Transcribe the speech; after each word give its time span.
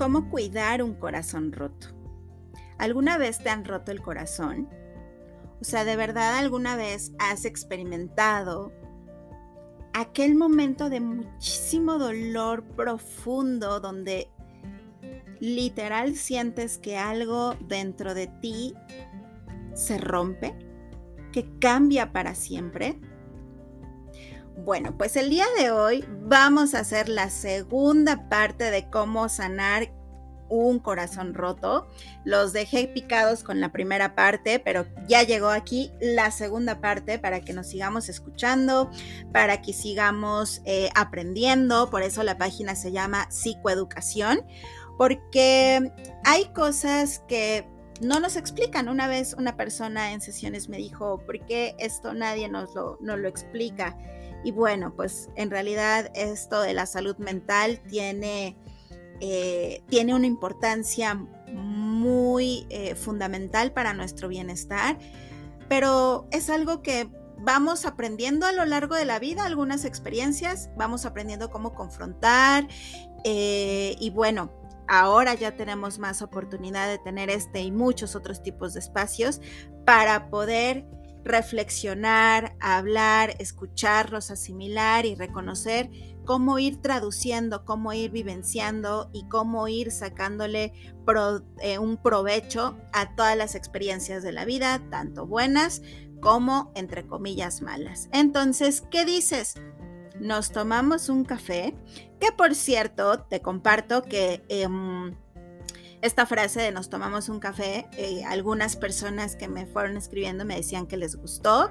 cómo 0.00 0.30
cuidar 0.30 0.82
un 0.82 0.94
corazón 0.94 1.52
roto. 1.52 1.88
¿Alguna 2.78 3.18
vez 3.18 3.38
te 3.38 3.50
han 3.50 3.66
roto 3.66 3.92
el 3.92 4.00
corazón? 4.00 4.66
O 5.60 5.64
sea, 5.64 5.84
¿de 5.84 5.94
verdad 5.94 6.38
alguna 6.38 6.74
vez 6.74 7.12
has 7.18 7.44
experimentado 7.44 8.72
aquel 9.92 10.36
momento 10.36 10.88
de 10.88 11.00
muchísimo 11.00 11.98
dolor 11.98 12.64
profundo 12.64 13.78
donde 13.78 14.30
literal 15.38 16.16
sientes 16.16 16.78
que 16.78 16.96
algo 16.96 17.54
dentro 17.68 18.14
de 18.14 18.28
ti 18.28 18.72
se 19.74 19.98
rompe, 19.98 20.56
que 21.30 21.46
cambia 21.58 22.10
para 22.10 22.34
siempre? 22.34 22.98
Bueno, 24.64 24.96
pues 24.96 25.16
el 25.16 25.28
día 25.28 25.46
de 25.58 25.70
hoy 25.70 26.06
vamos 26.22 26.74
a 26.74 26.80
hacer 26.80 27.10
la 27.10 27.28
segunda 27.28 28.30
parte 28.30 28.70
de 28.70 28.88
cómo 28.88 29.28
sanar 29.28 29.99
un 30.50 30.78
corazón 30.78 31.32
roto. 31.32 31.88
Los 32.24 32.52
dejé 32.52 32.88
picados 32.88 33.42
con 33.42 33.60
la 33.60 33.72
primera 33.72 34.14
parte, 34.14 34.58
pero 34.58 34.86
ya 35.08 35.22
llegó 35.22 35.48
aquí 35.48 35.92
la 36.00 36.30
segunda 36.30 36.80
parte 36.80 37.18
para 37.18 37.40
que 37.40 37.54
nos 37.54 37.68
sigamos 37.68 38.10
escuchando, 38.10 38.90
para 39.32 39.62
que 39.62 39.72
sigamos 39.72 40.60
eh, 40.66 40.90
aprendiendo. 40.94 41.88
Por 41.88 42.02
eso 42.02 42.22
la 42.22 42.36
página 42.36 42.74
se 42.74 42.92
llama 42.92 43.30
Psicoeducación, 43.30 44.42
porque 44.98 45.92
hay 46.24 46.44
cosas 46.52 47.22
que 47.26 47.66
no 48.00 48.18
nos 48.18 48.36
explican. 48.36 48.88
Una 48.88 49.06
vez 49.08 49.34
una 49.38 49.56
persona 49.56 50.12
en 50.12 50.20
sesiones 50.20 50.68
me 50.68 50.78
dijo, 50.78 51.22
¿por 51.24 51.44
qué 51.46 51.74
esto 51.78 52.12
nadie 52.14 52.48
nos 52.48 52.74
lo, 52.74 52.98
lo 53.00 53.28
explica? 53.28 53.96
Y 54.42 54.52
bueno, 54.52 54.94
pues 54.94 55.28
en 55.36 55.50
realidad 55.50 56.10
esto 56.14 56.62
de 56.62 56.72
la 56.72 56.86
salud 56.86 57.16
mental 57.18 57.80
tiene, 57.88 58.56
eh, 59.20 59.82
tiene 59.88 60.14
una 60.14 60.26
importancia 60.26 61.14
muy 61.52 62.66
eh, 62.70 62.94
fundamental 62.94 63.72
para 63.72 63.92
nuestro 63.92 64.28
bienestar, 64.28 64.98
pero 65.68 66.26
es 66.30 66.48
algo 66.50 66.82
que 66.82 67.10
vamos 67.38 67.86
aprendiendo 67.86 68.46
a 68.46 68.52
lo 68.52 68.64
largo 68.64 68.94
de 68.94 69.04
la 69.04 69.18
vida, 69.18 69.44
algunas 69.44 69.84
experiencias, 69.84 70.70
vamos 70.76 71.06
aprendiendo 71.06 71.50
cómo 71.50 71.74
confrontar 71.74 72.68
eh, 73.24 73.96
y 73.98 74.10
bueno, 74.10 74.52
ahora 74.88 75.34
ya 75.34 75.56
tenemos 75.56 75.98
más 75.98 76.22
oportunidad 76.22 76.88
de 76.88 76.98
tener 76.98 77.30
este 77.30 77.60
y 77.60 77.70
muchos 77.70 78.16
otros 78.16 78.42
tipos 78.42 78.74
de 78.74 78.80
espacios 78.80 79.40
para 79.84 80.30
poder 80.30 80.86
reflexionar, 81.24 82.56
hablar, 82.60 83.34
escucharlos, 83.38 84.30
asimilar 84.30 85.06
y 85.06 85.14
reconocer 85.14 85.90
cómo 86.24 86.58
ir 86.58 86.80
traduciendo, 86.80 87.64
cómo 87.64 87.92
ir 87.92 88.10
vivenciando 88.10 89.10
y 89.12 89.26
cómo 89.28 89.68
ir 89.68 89.90
sacándole 89.90 90.72
eh, 91.62 91.78
un 91.78 91.96
provecho 91.96 92.76
a 92.92 93.14
todas 93.14 93.36
las 93.36 93.54
experiencias 93.54 94.22
de 94.22 94.32
la 94.32 94.44
vida, 94.44 94.80
tanto 94.90 95.26
buenas 95.26 95.82
como, 96.20 96.70
entre 96.74 97.06
comillas, 97.06 97.62
malas. 97.62 98.08
Entonces, 98.12 98.82
¿qué 98.90 99.04
dices? 99.04 99.54
Nos 100.20 100.52
tomamos 100.52 101.08
un 101.08 101.24
café, 101.24 101.74
que 102.20 102.30
por 102.32 102.54
cierto, 102.54 103.20
te 103.20 103.40
comparto 103.40 104.02
que... 104.02 104.44
Em, 104.48 105.14
esta 106.02 106.24
frase 106.24 106.62
de 106.62 106.72
nos 106.72 106.88
tomamos 106.88 107.28
un 107.28 107.40
café, 107.40 107.86
eh, 107.98 108.24
algunas 108.24 108.74
personas 108.74 109.36
que 109.36 109.48
me 109.48 109.66
fueron 109.66 109.98
escribiendo 109.98 110.46
me 110.46 110.56
decían 110.56 110.86
que 110.86 110.96
les 110.96 111.14
gustó 111.16 111.70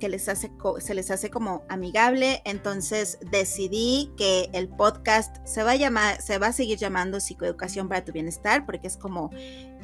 que 0.00 0.08
les 0.08 0.28
hace, 0.28 0.50
se 0.80 0.94
les 0.94 1.12
hace 1.12 1.30
como 1.30 1.62
amigable. 1.68 2.42
Entonces 2.44 3.18
decidí 3.30 4.10
que 4.16 4.50
el 4.52 4.68
podcast 4.68 5.36
se 5.46 5.62
va 5.62 5.72
a 5.72 5.76
llamar, 5.76 6.20
se 6.20 6.38
va 6.38 6.48
a 6.48 6.52
seguir 6.52 6.78
llamando 6.78 7.20
Psicoeducación 7.20 7.88
para 7.88 8.04
tu 8.04 8.10
Bienestar, 8.10 8.66
porque 8.66 8.88
es 8.88 8.96
como 8.96 9.30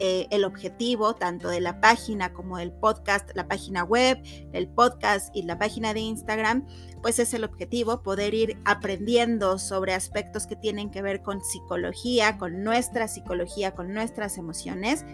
eh, 0.00 0.27
el 0.31 0.45
objetivo 0.45 1.14
tanto 1.14 1.48
de 1.48 1.61
la 1.61 1.81
página 1.81 2.33
como 2.33 2.58
del 2.58 2.73
podcast, 2.73 3.30
la 3.35 3.46
página 3.46 3.85
web, 3.85 4.20
el 4.52 4.67
podcast 4.68 5.35
y 5.35 5.42
la 5.42 5.58
página 5.58 5.95
de 5.95 6.01
Instagram, 6.01 6.67
pues 7.02 7.18
es 7.18 7.33
el 7.35 7.45
objetivo 7.45 8.02
poder 8.02 8.35
ir 8.35 8.58
aprendiendo 8.64 9.58
sobre 9.58 9.95
aspectos 9.95 10.46
que 10.46 10.57
tienen 10.57 10.91
que 10.91 11.02
ver 11.02 11.23
con 11.23 11.45
psicología, 11.45 12.36
con 12.39 12.64
nuestra 12.64 13.07
psicología, 13.07 13.74
con 13.74 13.95
nuestras 13.95 14.39
emociones. 14.39 15.05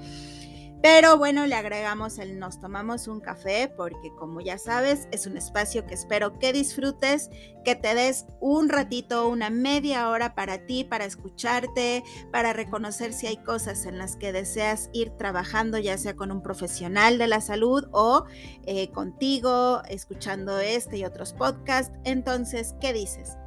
Pero 0.82 1.16
bueno, 1.16 1.46
le 1.46 1.54
agregamos 1.54 2.18
el 2.18 2.40
nos 2.40 2.60
tomamos 2.60 3.06
un 3.06 3.20
café 3.20 3.72
porque 3.76 4.12
como 4.18 4.40
ya 4.40 4.58
sabes, 4.58 5.06
es 5.12 5.28
un 5.28 5.36
espacio 5.36 5.86
que 5.86 5.94
espero 5.94 6.40
que 6.40 6.52
disfrutes, 6.52 7.30
que 7.64 7.76
te 7.76 7.94
des 7.94 8.26
un 8.40 8.68
ratito, 8.68 9.28
una 9.28 9.48
media 9.48 10.08
hora 10.08 10.34
para 10.34 10.66
ti, 10.66 10.82
para 10.82 11.04
escucharte, 11.04 12.02
para 12.32 12.52
reconocer 12.52 13.12
si 13.12 13.28
hay 13.28 13.36
cosas 13.36 13.86
en 13.86 13.96
las 13.96 14.16
que 14.16 14.32
deseas 14.32 14.90
ir 14.92 15.10
trabajando, 15.10 15.78
ya 15.78 15.96
sea 15.98 16.16
con 16.16 16.32
un 16.32 16.42
profesional 16.42 17.16
de 17.16 17.28
la 17.28 17.40
salud 17.40 17.86
o 17.92 18.24
eh, 18.66 18.90
contigo, 18.90 19.82
escuchando 19.88 20.58
este 20.58 20.96
y 20.96 21.04
otros 21.04 21.32
podcasts. 21.32 21.96
Entonces, 22.02 22.74
¿qué 22.80 22.92
dices? 22.92 23.38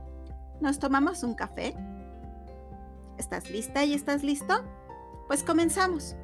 ¿Nos 0.61 0.79
tomamos 0.79 1.21
un 1.23 1.35
café? 1.35 1.75
¿Estás 3.17 3.49
lista 3.49 3.83
y 3.83 3.93
estás 3.93 4.23
listo? 4.23 4.63
Pues 5.27 5.43
comenzamos. 5.43 6.15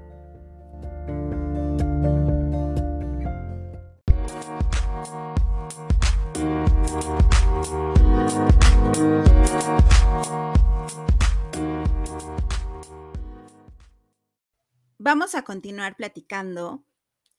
Vamos 15.14 15.36
a 15.36 15.42
continuar 15.42 15.98
platicando 15.98 16.86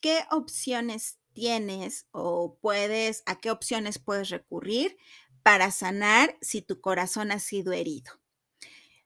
qué 0.02 0.26
opciones 0.30 1.18
tienes 1.32 2.06
o 2.10 2.58
puedes, 2.60 3.22
a 3.24 3.40
qué 3.40 3.50
opciones 3.50 3.98
puedes 3.98 4.28
recurrir 4.28 4.98
para 5.42 5.70
sanar 5.70 6.36
si 6.42 6.60
tu 6.60 6.82
corazón 6.82 7.32
ha 7.32 7.38
sido 7.38 7.72
herido. 7.72 8.12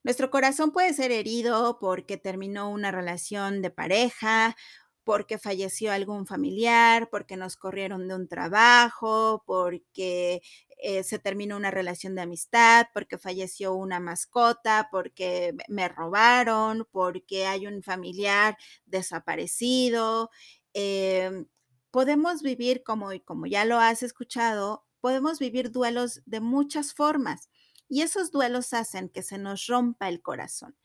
Nuestro 0.03 0.33
corazón 0.33 0.73
puede 0.73 0.93
ser 0.95 1.13
herido 1.13 1.79
porque 1.79 2.17
terminó 2.17 2.69
una 2.69 2.91
relación 2.91 3.63
de 3.63 3.71
pareja, 3.71 4.57
porque 5.05 5.39
falleció 5.39 5.93
algún 5.93 6.27
familiar, 6.27 7.09
porque 7.09 7.37
nos 7.37 7.55
corrieron 7.55 8.09
de 8.09 8.17
un 8.17 8.27
trabajo, 8.27 9.45
porque 9.47 10.43
eh, 10.79 11.03
se 11.03 11.19
terminó 11.19 11.57
una 11.57 11.71
relación 11.71 12.15
de 12.15 12.23
amistad, 12.23 12.87
porque 12.93 13.19
falleció 13.19 13.75
una 13.75 14.01
mascota, 14.01 14.89
porque 14.91 15.55
me 15.69 15.89
robaron, 15.89 16.87
porque 16.91 17.47
hay 17.47 17.67
un 17.67 17.83
familiar 17.83 18.57
desaparecido. 18.85 20.31
Em, 20.75 21.47
podemos 21.91 22.43
vivir, 22.43 22.83
como, 22.83 23.11
como 23.25 23.47
ya 23.47 23.65
lo 23.65 23.79
has 23.79 24.03
escuchado, 24.03 24.85
podemos 25.01 25.39
vivir 25.39 25.71
duelos 25.71 26.23
de 26.27 26.41
muchas 26.41 26.93
formas 26.93 27.49
y 27.89 28.03
esos 28.03 28.31
duelos 28.31 28.73
hacen 28.75 29.09
que 29.09 29.23
se 29.23 29.39
nos 29.39 29.67
rompa 29.67 30.09
el 30.09 30.21
corazón. 30.21 30.77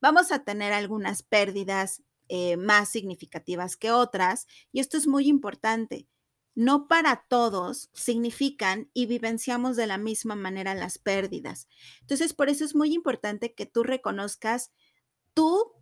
Vamos 0.00 0.32
a 0.32 0.44
tener 0.44 0.72
algunas 0.72 1.22
pérdidas 1.22 2.02
eh, 2.28 2.56
más 2.56 2.90
significativas 2.90 3.76
que 3.76 3.90
otras 3.90 4.46
y 4.72 4.80
esto 4.80 4.96
es 4.96 5.06
muy 5.06 5.28
importante. 5.28 6.06
No 6.54 6.88
para 6.88 7.24
todos 7.28 7.90
significan 7.94 8.90
y 8.92 9.06
vivenciamos 9.06 9.76
de 9.76 9.86
la 9.86 9.98
misma 9.98 10.34
manera 10.34 10.74
las 10.74 10.98
pérdidas. 10.98 11.68
Entonces, 12.00 12.34
por 12.34 12.48
eso 12.48 12.64
es 12.64 12.74
muy 12.74 12.92
importante 12.92 13.54
que 13.54 13.66
tú 13.66 13.82
reconozcas 13.82 14.72
tu 15.34 15.72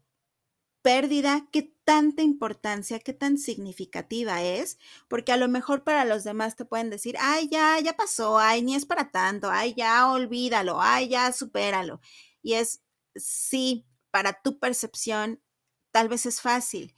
pérdida, 0.82 1.48
qué 1.52 1.74
tanta 1.84 2.22
importancia, 2.22 2.98
qué 3.00 3.12
tan 3.12 3.38
significativa 3.38 4.42
es, 4.42 4.78
porque 5.08 5.32
a 5.32 5.36
lo 5.36 5.48
mejor 5.48 5.84
para 5.84 6.04
los 6.04 6.24
demás 6.24 6.56
te 6.56 6.64
pueden 6.64 6.90
decir, 6.90 7.16
ay, 7.20 7.48
ya, 7.50 7.78
ya 7.80 7.94
pasó, 7.96 8.38
ay, 8.38 8.62
ni 8.62 8.74
es 8.74 8.86
para 8.86 9.10
tanto, 9.10 9.50
ay, 9.50 9.74
ya, 9.76 10.08
olvídalo, 10.10 10.80
ay, 10.80 11.08
ya, 11.08 11.32
supéralo. 11.32 12.00
Y 12.42 12.54
es, 12.54 12.82
sí, 13.16 13.86
para 14.10 14.40
tu 14.42 14.58
percepción, 14.58 15.42
tal 15.90 16.08
vez 16.08 16.26
es 16.26 16.40
fácil, 16.40 16.94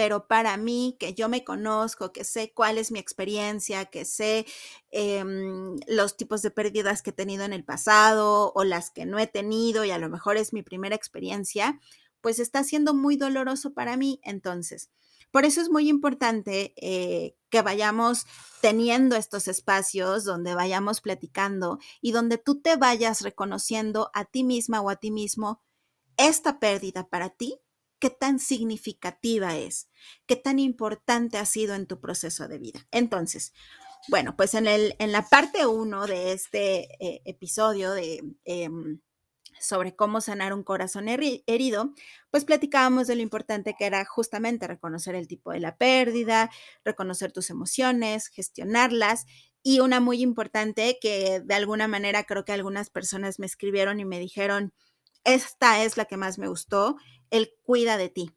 pero 0.00 0.26
para 0.26 0.56
mí, 0.56 0.96
que 0.98 1.12
yo 1.12 1.28
me 1.28 1.44
conozco, 1.44 2.10
que 2.10 2.24
sé 2.24 2.54
cuál 2.54 2.78
es 2.78 2.90
mi 2.90 2.98
experiencia, 2.98 3.84
que 3.84 4.06
sé 4.06 4.46
em, 4.90 5.76
los 5.86 6.16
tipos 6.16 6.40
de 6.40 6.50
pérdidas 6.50 7.02
que 7.02 7.10
he 7.10 7.12
tenido 7.12 7.44
en 7.44 7.52
el 7.52 7.66
pasado 7.66 8.50
o 8.54 8.64
las 8.64 8.90
que 8.90 9.04
no 9.04 9.18
he 9.18 9.26
tenido 9.26 9.84
y 9.84 9.90
a 9.90 9.98
lo 9.98 10.08
mejor 10.08 10.38
es 10.38 10.54
mi 10.54 10.62
primera 10.62 10.96
experiencia, 10.96 11.78
pues 12.22 12.38
está 12.38 12.64
siendo 12.64 12.94
muy 12.94 13.16
doloroso 13.16 13.74
para 13.74 13.98
mí. 13.98 14.22
Entonces, 14.24 14.88
por 15.30 15.44
eso 15.44 15.60
es 15.60 15.68
muy 15.68 15.90
importante 15.90 16.72
eh, 16.76 17.36
que 17.50 17.60
vayamos 17.60 18.24
teniendo 18.62 19.16
estos 19.16 19.48
espacios 19.48 20.24
donde 20.24 20.54
vayamos 20.54 21.02
platicando 21.02 21.78
y 22.00 22.12
donde 22.12 22.38
tú 22.38 22.62
te 22.62 22.76
vayas 22.76 23.20
reconociendo 23.20 24.10
a 24.14 24.24
ti 24.24 24.44
misma 24.44 24.80
o 24.80 24.88
a 24.88 24.96
ti 24.96 25.10
mismo 25.10 25.60
esta 26.16 26.58
pérdida 26.58 27.06
para 27.06 27.28
ti, 27.28 27.60
qué 28.00 28.10
tan 28.10 28.38
significativa 28.38 29.56
es, 29.56 29.88
qué 30.26 30.36
tan 30.36 30.58
importante 30.58 31.38
ha 31.38 31.46
sido 31.46 31.74
en 31.74 31.86
tu 31.86 32.00
proceso 32.00 32.48
de 32.48 32.58
vida. 32.58 32.86
Entonces, 32.90 33.52
bueno, 34.08 34.36
pues 34.36 34.54
en, 34.54 34.66
el, 34.66 34.96
en 34.98 35.12
la 35.12 35.28
parte 35.28 35.66
uno 35.66 36.06
de 36.06 36.32
este 36.32 36.88
eh, 37.04 37.22
episodio 37.24 37.92
de... 37.92 38.22
Em, 38.44 39.00
sobre 39.60 39.94
cómo 39.94 40.22
sanar 40.22 40.54
un 40.54 40.62
corazón 40.62 41.06
herido, 41.08 41.92
pues 42.30 42.46
platicábamos 42.46 43.06
de 43.06 43.16
lo 43.16 43.20
importante 43.20 43.74
que 43.78 43.84
era 43.84 44.06
justamente 44.06 44.66
reconocer 44.66 45.14
el 45.14 45.28
tipo 45.28 45.52
de 45.52 45.60
la 45.60 45.76
pérdida, 45.76 46.50
reconocer 46.82 47.30
tus 47.30 47.50
emociones, 47.50 48.28
gestionarlas 48.28 49.26
y 49.62 49.80
una 49.80 50.00
muy 50.00 50.22
importante 50.22 50.98
que 51.00 51.42
de 51.44 51.54
alguna 51.54 51.88
manera 51.88 52.24
creo 52.24 52.46
que 52.46 52.52
algunas 52.52 52.88
personas 52.88 53.38
me 53.38 53.44
escribieron 53.44 54.00
y 54.00 54.06
me 54.06 54.18
dijeron, 54.18 54.72
esta 55.24 55.84
es 55.84 55.98
la 55.98 56.06
que 56.06 56.16
más 56.16 56.38
me 56.38 56.48
gustó, 56.48 56.96
el 57.30 57.54
cuida 57.62 57.96
de 57.96 58.08
ti. 58.08 58.36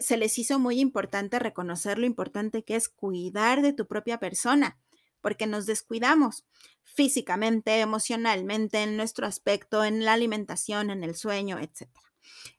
se 0.00 0.16
les 0.16 0.38
hizo 0.38 0.58
muy 0.58 0.80
importante 0.80 1.38
reconocer 1.38 1.98
lo 1.98 2.06
importante 2.06 2.64
que 2.64 2.76
es 2.76 2.88
cuidar 2.88 3.62
de 3.62 3.72
tu 3.72 3.86
propia 3.86 4.18
persona 4.18 4.78
porque 5.24 5.46
nos 5.46 5.64
descuidamos 5.64 6.44
físicamente, 6.82 7.80
emocionalmente, 7.80 8.82
en 8.82 8.98
nuestro 8.98 9.26
aspecto, 9.26 9.82
en 9.82 10.04
la 10.04 10.12
alimentación, 10.12 10.90
en 10.90 11.02
el 11.02 11.14
sueño, 11.14 11.58
etc. 11.58 11.88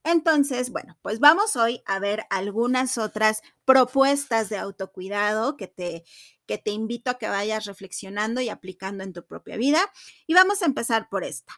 Entonces, 0.04 0.72
bueno, 0.72 0.98
pues 1.04 1.20
vamos 1.20 1.56
hoy 1.58 1.84
a 1.86 2.00
ver 2.00 2.24
algunas 2.32 2.98
otras 2.98 3.44
propuestas 3.66 4.50
de 4.50 4.58
autocuidado 4.58 5.58
que 5.58 5.68
te, 5.68 6.06
que 6.48 6.58
te 6.58 6.72
invito 6.72 7.12
a 7.12 7.20
que 7.20 7.30
vayas 7.30 7.66
reflexionando 7.66 8.42
y 8.42 8.50
aplicando 8.50 9.04
en 9.04 9.14
tu 9.14 9.24
propia 9.24 9.58
vida. 9.58 9.80
Y 10.26 10.34
vamos 10.34 10.64
a 10.64 10.66
empezar 10.66 11.08
por 11.08 11.24
esta. 11.24 11.54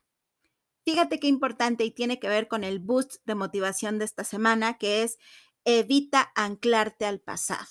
Fíjate 0.87 1.19
qué 1.19 1.27
importante 1.27 1.83
y 1.83 1.91
tiene 1.91 2.17
que 2.17 2.29
ver 2.29 2.47
con 2.47 2.63
el 2.63 2.79
boost 2.79 3.17
de 3.25 3.35
motivación 3.35 3.99
de 3.99 4.05
esta 4.05 4.23
semana, 4.23 4.77
que 4.77 5.03
es 5.03 5.17
evita 5.65 6.31
anclarte 6.33 7.05
al 7.05 7.19
pasado. 7.19 7.67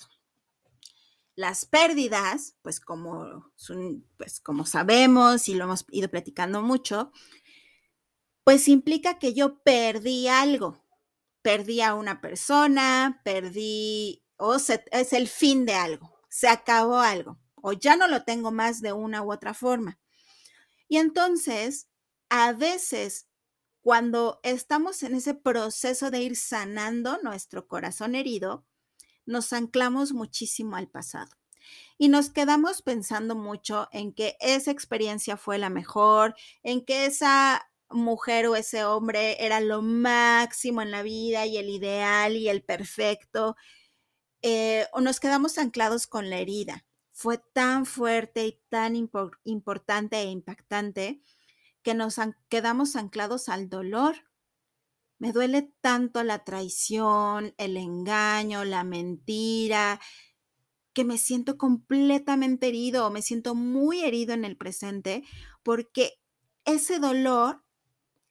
Las 1.33 1.65
pérdidas, 1.65 2.57
pues 2.61 2.79
como, 2.79 3.51
pues 4.17 4.39
como 4.39 4.67
sabemos 4.67 5.49
y 5.49 5.55
lo 5.55 5.63
hemos 5.63 5.83
ido 5.89 6.09
platicando 6.09 6.61
mucho, 6.61 7.11
pues 8.43 8.67
implica 8.67 9.17
que 9.17 9.33
yo 9.33 9.63
perdí 9.63 10.27
algo. 10.27 10.79
Perdí 11.41 11.81
a 11.81 11.95
una 11.95 12.21
persona, 12.21 13.21
perdí, 13.25 14.23
o 14.35 14.57
es 14.57 15.13
el 15.13 15.27
fin 15.27 15.65
de 15.65 15.73
algo, 15.73 16.13
se 16.29 16.49
acabó 16.49 16.99
algo, 16.99 17.39
o 17.55 17.73
ya 17.73 17.95
no 17.95 18.07
lo 18.07 18.25
tengo 18.25 18.51
más 18.51 18.79
de 18.79 18.93
una 18.93 19.23
u 19.23 19.33
otra 19.33 19.55
forma. 19.55 19.97
Y 20.87 20.97
entonces, 20.97 21.87
a 22.29 22.53
veces, 22.53 23.27
cuando 23.81 24.39
estamos 24.43 25.03
en 25.03 25.15
ese 25.15 25.33
proceso 25.33 26.11
de 26.11 26.21
ir 26.21 26.35
sanando 26.35 27.19
nuestro 27.23 27.67
corazón 27.67 28.15
herido, 28.15 28.65
nos 29.25 29.53
anclamos 29.53 30.13
muchísimo 30.13 30.75
al 30.75 30.89
pasado 30.89 31.37
y 31.97 32.09
nos 32.09 32.29
quedamos 32.29 32.81
pensando 32.81 33.35
mucho 33.35 33.87
en 33.91 34.13
que 34.13 34.37
esa 34.39 34.71
experiencia 34.71 35.37
fue 35.37 35.57
la 35.57 35.69
mejor, 35.69 36.35
en 36.63 36.85
que 36.85 37.05
esa 37.05 37.69
mujer 37.89 38.47
o 38.47 38.55
ese 38.55 38.83
hombre 38.83 39.43
era 39.43 39.59
lo 39.59 39.81
máximo 39.81 40.81
en 40.81 40.91
la 40.91 41.03
vida 41.03 41.45
y 41.45 41.57
el 41.57 41.69
ideal 41.69 42.35
y 42.35 42.49
el 42.49 42.63
perfecto, 42.63 43.55
eh, 44.41 44.87
o 44.93 45.01
nos 45.01 45.19
quedamos 45.19 45.57
anclados 45.57 46.07
con 46.07 46.29
la 46.29 46.37
herida. 46.39 46.85
Fue 47.11 47.39
tan 47.53 47.85
fuerte 47.85 48.45
y 48.45 48.61
tan 48.69 48.95
importante 48.95 50.17
e 50.17 50.25
impactante 50.25 51.21
que 51.87 51.93
nos 51.93 52.19
quedamos 52.49 52.97
anclados 52.97 53.47
al 53.47 53.69
dolor 53.69 54.27
me 55.19 55.31
duele 55.31 55.71
tanto 55.79 56.21
la 56.21 56.43
traición, 56.43 57.55
el 57.57 57.77
engaño, 57.77 58.65
la 58.65 58.83
mentira, 58.83 60.01
que 60.91 61.05
me 61.05 61.17
siento 61.17 61.57
completamente 61.57 62.67
herido 62.67 63.09
me 63.09 63.21
siento 63.21 63.55
muy 63.55 64.03
herido 64.03 64.33
en 64.33 64.43
el 64.43 64.57
presente 64.57 65.23
porque 65.63 66.19
ese 66.65 66.99
dolor 66.99 67.63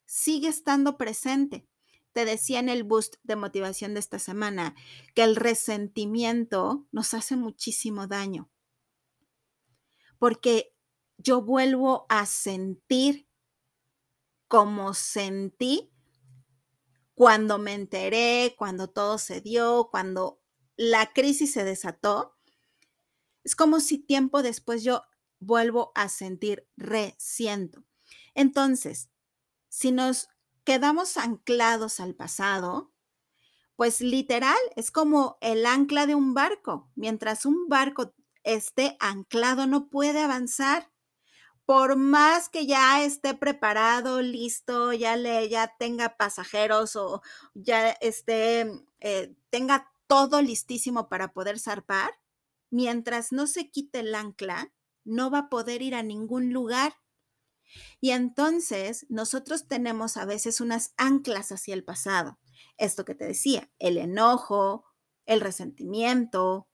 sigue 0.04 0.48
estando 0.48 0.98
presente. 0.98 1.66
Te 2.12 2.26
decía 2.26 2.58
en 2.58 2.68
el 2.68 2.84
boost 2.84 3.14
de 3.22 3.36
motivación 3.36 3.94
de 3.94 4.00
esta 4.00 4.18
semana 4.18 4.74
que 5.14 5.22
el 5.22 5.34
resentimiento 5.34 6.86
nos 6.92 7.14
hace 7.14 7.36
muchísimo 7.36 8.06
daño 8.06 8.50
porque 10.18 10.74
yo 11.16 11.40
vuelvo 11.40 12.04
a 12.10 12.26
sentir 12.26 13.25
como 14.48 14.94
sentí 14.94 15.92
cuando 17.14 17.58
me 17.58 17.74
enteré, 17.74 18.54
cuando 18.58 18.88
todo 18.88 19.18
se 19.18 19.40
dio, 19.40 19.88
cuando 19.90 20.40
la 20.76 21.12
crisis 21.12 21.52
se 21.52 21.64
desató, 21.64 22.36
es 23.42 23.56
como 23.56 23.80
si 23.80 23.98
tiempo 23.98 24.42
después 24.42 24.84
yo 24.84 25.02
vuelvo 25.38 25.92
a 25.94 26.08
sentir 26.08 26.68
resiento. 26.76 27.84
Entonces, 28.34 29.08
si 29.68 29.92
nos 29.92 30.28
quedamos 30.64 31.16
anclados 31.16 32.00
al 32.00 32.14
pasado, 32.14 32.92
pues 33.76 34.00
literal 34.00 34.58
es 34.74 34.90
como 34.90 35.38
el 35.40 35.64
ancla 35.64 36.06
de 36.06 36.14
un 36.14 36.34
barco. 36.34 36.90
Mientras 36.94 37.46
un 37.46 37.68
barco 37.68 38.14
esté 38.42 38.96
anclado, 39.00 39.66
no 39.66 39.88
puede 39.88 40.20
avanzar 40.20 40.90
por 41.66 41.96
más 41.96 42.48
que 42.48 42.64
ya 42.64 43.04
esté 43.04 43.34
preparado, 43.34 44.22
listo, 44.22 44.92
ya 44.92 45.16
le, 45.16 45.48
ya 45.48 45.74
tenga 45.78 46.16
pasajeros 46.16 46.94
o 46.94 47.22
ya 47.54 47.90
esté, 47.90 48.70
eh, 49.00 49.34
tenga 49.50 49.92
todo 50.06 50.40
listísimo 50.40 51.08
para 51.08 51.32
poder 51.32 51.58
zarpar, 51.58 52.12
mientras 52.70 53.32
no 53.32 53.48
se 53.48 53.68
quite 53.68 54.00
el 54.00 54.14
ancla, 54.14 54.72
no 55.04 55.28
va 55.30 55.38
a 55.38 55.48
poder 55.48 55.82
ir 55.82 55.96
a 55.96 56.04
ningún 56.04 56.52
lugar. 56.52 56.94
Y 58.00 58.10
entonces 58.10 59.04
nosotros 59.08 59.66
tenemos 59.66 60.16
a 60.16 60.24
veces 60.24 60.60
unas 60.60 60.94
anclas 60.96 61.50
hacia 61.50 61.74
el 61.74 61.82
pasado. 61.82 62.38
Esto 62.78 63.04
que 63.04 63.16
te 63.16 63.26
decía, 63.26 63.68
el 63.80 63.98
enojo, 63.98 64.84
el 65.26 65.40
resentimiento, 65.40 66.68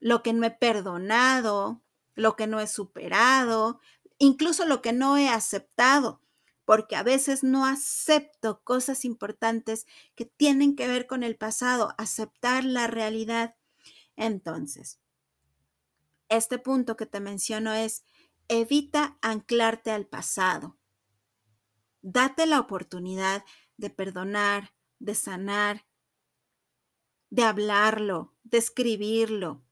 lo 0.00 0.22
que 0.22 0.34
no 0.34 0.44
he 0.44 0.50
perdonado, 0.50 1.82
lo 2.14 2.36
que 2.36 2.46
no 2.46 2.60
he 2.60 2.66
superado, 2.66 3.80
incluso 4.22 4.66
lo 4.66 4.82
que 4.82 4.92
no 4.92 5.16
he 5.16 5.28
aceptado, 5.28 6.20
porque 6.64 6.94
a 6.94 7.02
veces 7.02 7.42
no 7.42 7.66
acepto 7.66 8.62
cosas 8.62 9.04
importantes 9.04 9.84
que 10.14 10.26
tienen 10.26 10.76
que 10.76 10.86
ver 10.86 11.08
con 11.08 11.24
el 11.24 11.36
pasado, 11.36 11.92
aceptar 11.98 12.64
la 12.64 12.86
realidad. 12.86 13.56
Entonces, 14.14 15.00
este 16.28 16.60
punto 16.60 16.96
que 16.96 17.04
te 17.04 17.18
menciono 17.18 17.72
es, 17.72 18.04
evita 18.46 19.18
anclarte 19.22 19.90
al 19.90 20.06
pasado. 20.06 20.78
Date 22.00 22.46
la 22.46 22.60
oportunidad 22.60 23.44
de 23.76 23.90
perdonar, 23.90 24.72
de 25.00 25.16
sanar, 25.16 25.84
de 27.28 27.42
hablarlo, 27.42 28.36
de 28.44 28.58
escribirlo, 28.58 29.64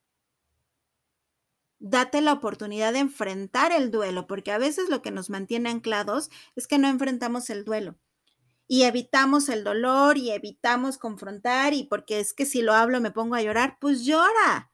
date 1.81 2.21
la 2.21 2.35
oportunidad 2.35 2.93
de 2.93 3.01
enfrentar 3.01 3.73
el 3.73 3.91
duelo, 3.91 4.27
porque 4.27 4.53
a 4.53 4.59
veces 4.59 4.89
lo 4.89 5.03
que 5.03 5.11
nos 5.11 5.31
mantiene 5.31 5.71
anclados 5.71 6.31
es 6.55 6.67
que 6.67 6.79
no 6.79 6.89
enfrentamos 6.89 7.51
el 7.51 7.65
duelo 7.65 7.99
y 8.69 8.85
evitamos 8.85 9.49
el 9.49 9.65
dolor 9.65 10.17
y 10.17 10.31
evitamos 10.31 10.97
confrontar 10.97 11.75
y 11.75 11.83
porque 11.83 12.21
es 12.21 12.33
que 12.33 12.47
si 12.47 12.63
lo 12.63 12.73
hablo 12.73 13.01
me 13.01 13.11
pongo 13.11 13.35
a 13.35 13.43
llorar, 13.43 13.79
pues 13.81 14.05
llora. 14.05 14.71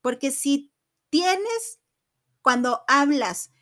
Porque 0.00 0.32
si 0.32 0.72
tienes, 1.10 1.78
cuando 2.42 2.82
hablas, 2.88 3.52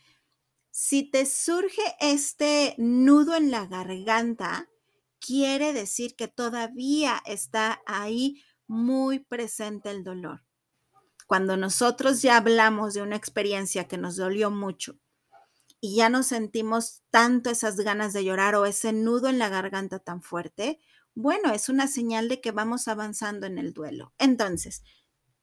si 0.70 1.02
te 1.02 1.26
surge 1.26 1.82
este 2.00 2.74
nudo 2.78 3.36
en 3.36 3.50
la 3.50 3.66
garganta, 3.66 4.70
quiere 5.20 5.74
decir 5.74 6.16
que 6.16 6.28
todavía 6.28 7.22
está 7.26 7.82
ahí 7.84 8.42
muy 8.66 9.18
presente 9.18 9.90
el 9.90 10.02
dolor 10.02 10.46
cuando 11.32 11.56
nosotros 11.56 12.20
ya 12.20 12.36
hablamos 12.36 12.92
de 12.92 13.00
una 13.00 13.16
experiencia 13.16 13.88
que 13.88 13.96
nos 13.96 14.16
dolió 14.16 14.50
mucho 14.50 14.98
y 15.80 15.96
ya 15.96 16.10
no 16.10 16.24
sentimos 16.24 17.04
tanto 17.08 17.48
esas 17.48 17.76
ganas 17.76 18.12
de 18.12 18.22
llorar 18.22 18.54
o 18.54 18.66
ese 18.66 18.92
nudo 18.92 19.30
en 19.30 19.38
la 19.38 19.48
garganta 19.48 19.98
tan 19.98 20.20
fuerte, 20.20 20.78
bueno, 21.14 21.50
es 21.54 21.70
una 21.70 21.88
señal 21.88 22.28
de 22.28 22.42
que 22.42 22.50
vamos 22.50 22.86
avanzando 22.86 23.46
en 23.46 23.56
el 23.56 23.72
duelo. 23.72 24.12
Entonces, 24.18 24.82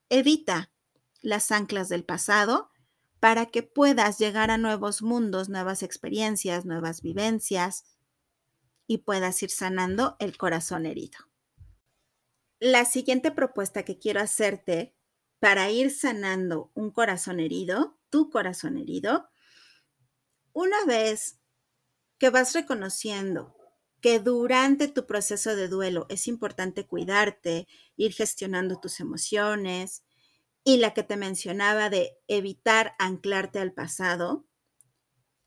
evita 0.10 0.72
las 1.24 1.52
anclas 1.52 1.90
del 1.90 2.06
pasado 2.06 2.70
para 3.20 3.48
que 3.48 3.64
puedas 3.64 4.20
llegar 4.20 4.52
a 4.52 4.60
nuevos 4.60 5.02
mundos, 5.02 5.50
nuevas 5.50 5.82
experiencias, 5.82 6.66
nuevas 6.66 7.02
vivencias 7.02 7.86
y 8.86 9.00
puedas 9.00 9.42
ir 9.42 9.50
sanando 9.50 10.18
el 10.20 10.38
corazón 10.38 10.86
herido. 10.86 11.18
La 12.60 12.86
siguiente 12.86 13.32
propuesta 13.32 13.82
que 13.82 13.98
quiero 13.98 14.20
hacerte 14.22 14.94
para 15.40 15.72
ir 15.72 15.92
sanando 15.92 16.72
un 16.74 16.92
corazón 16.92 17.40
herido, 17.40 17.98
tu 18.10 18.30
corazón 18.30 18.78
herido, 18.78 19.30
una 20.54 20.84
vez 20.86 21.40
que 22.20 22.30
vas 22.30 22.54
reconociendo 22.54 23.56
que 24.02 24.20
durante 24.20 24.88
tu 24.88 25.06
proceso 25.06 25.56
de 25.56 25.68
duelo 25.68 26.06
es 26.10 26.28
importante 26.28 26.86
cuidarte, 26.86 27.68
ir 27.98 28.14
gestionando 28.14 28.80
tus 28.80 29.00
emociones 29.00 30.04
y 30.64 30.78
la 30.78 30.94
que 30.94 31.04
te 31.04 31.18
mencionaba 31.18 31.90
de 31.90 32.18
evitar 32.28 32.96
anclarte 33.00 33.60
al 33.60 33.74
pasado, 33.74 34.46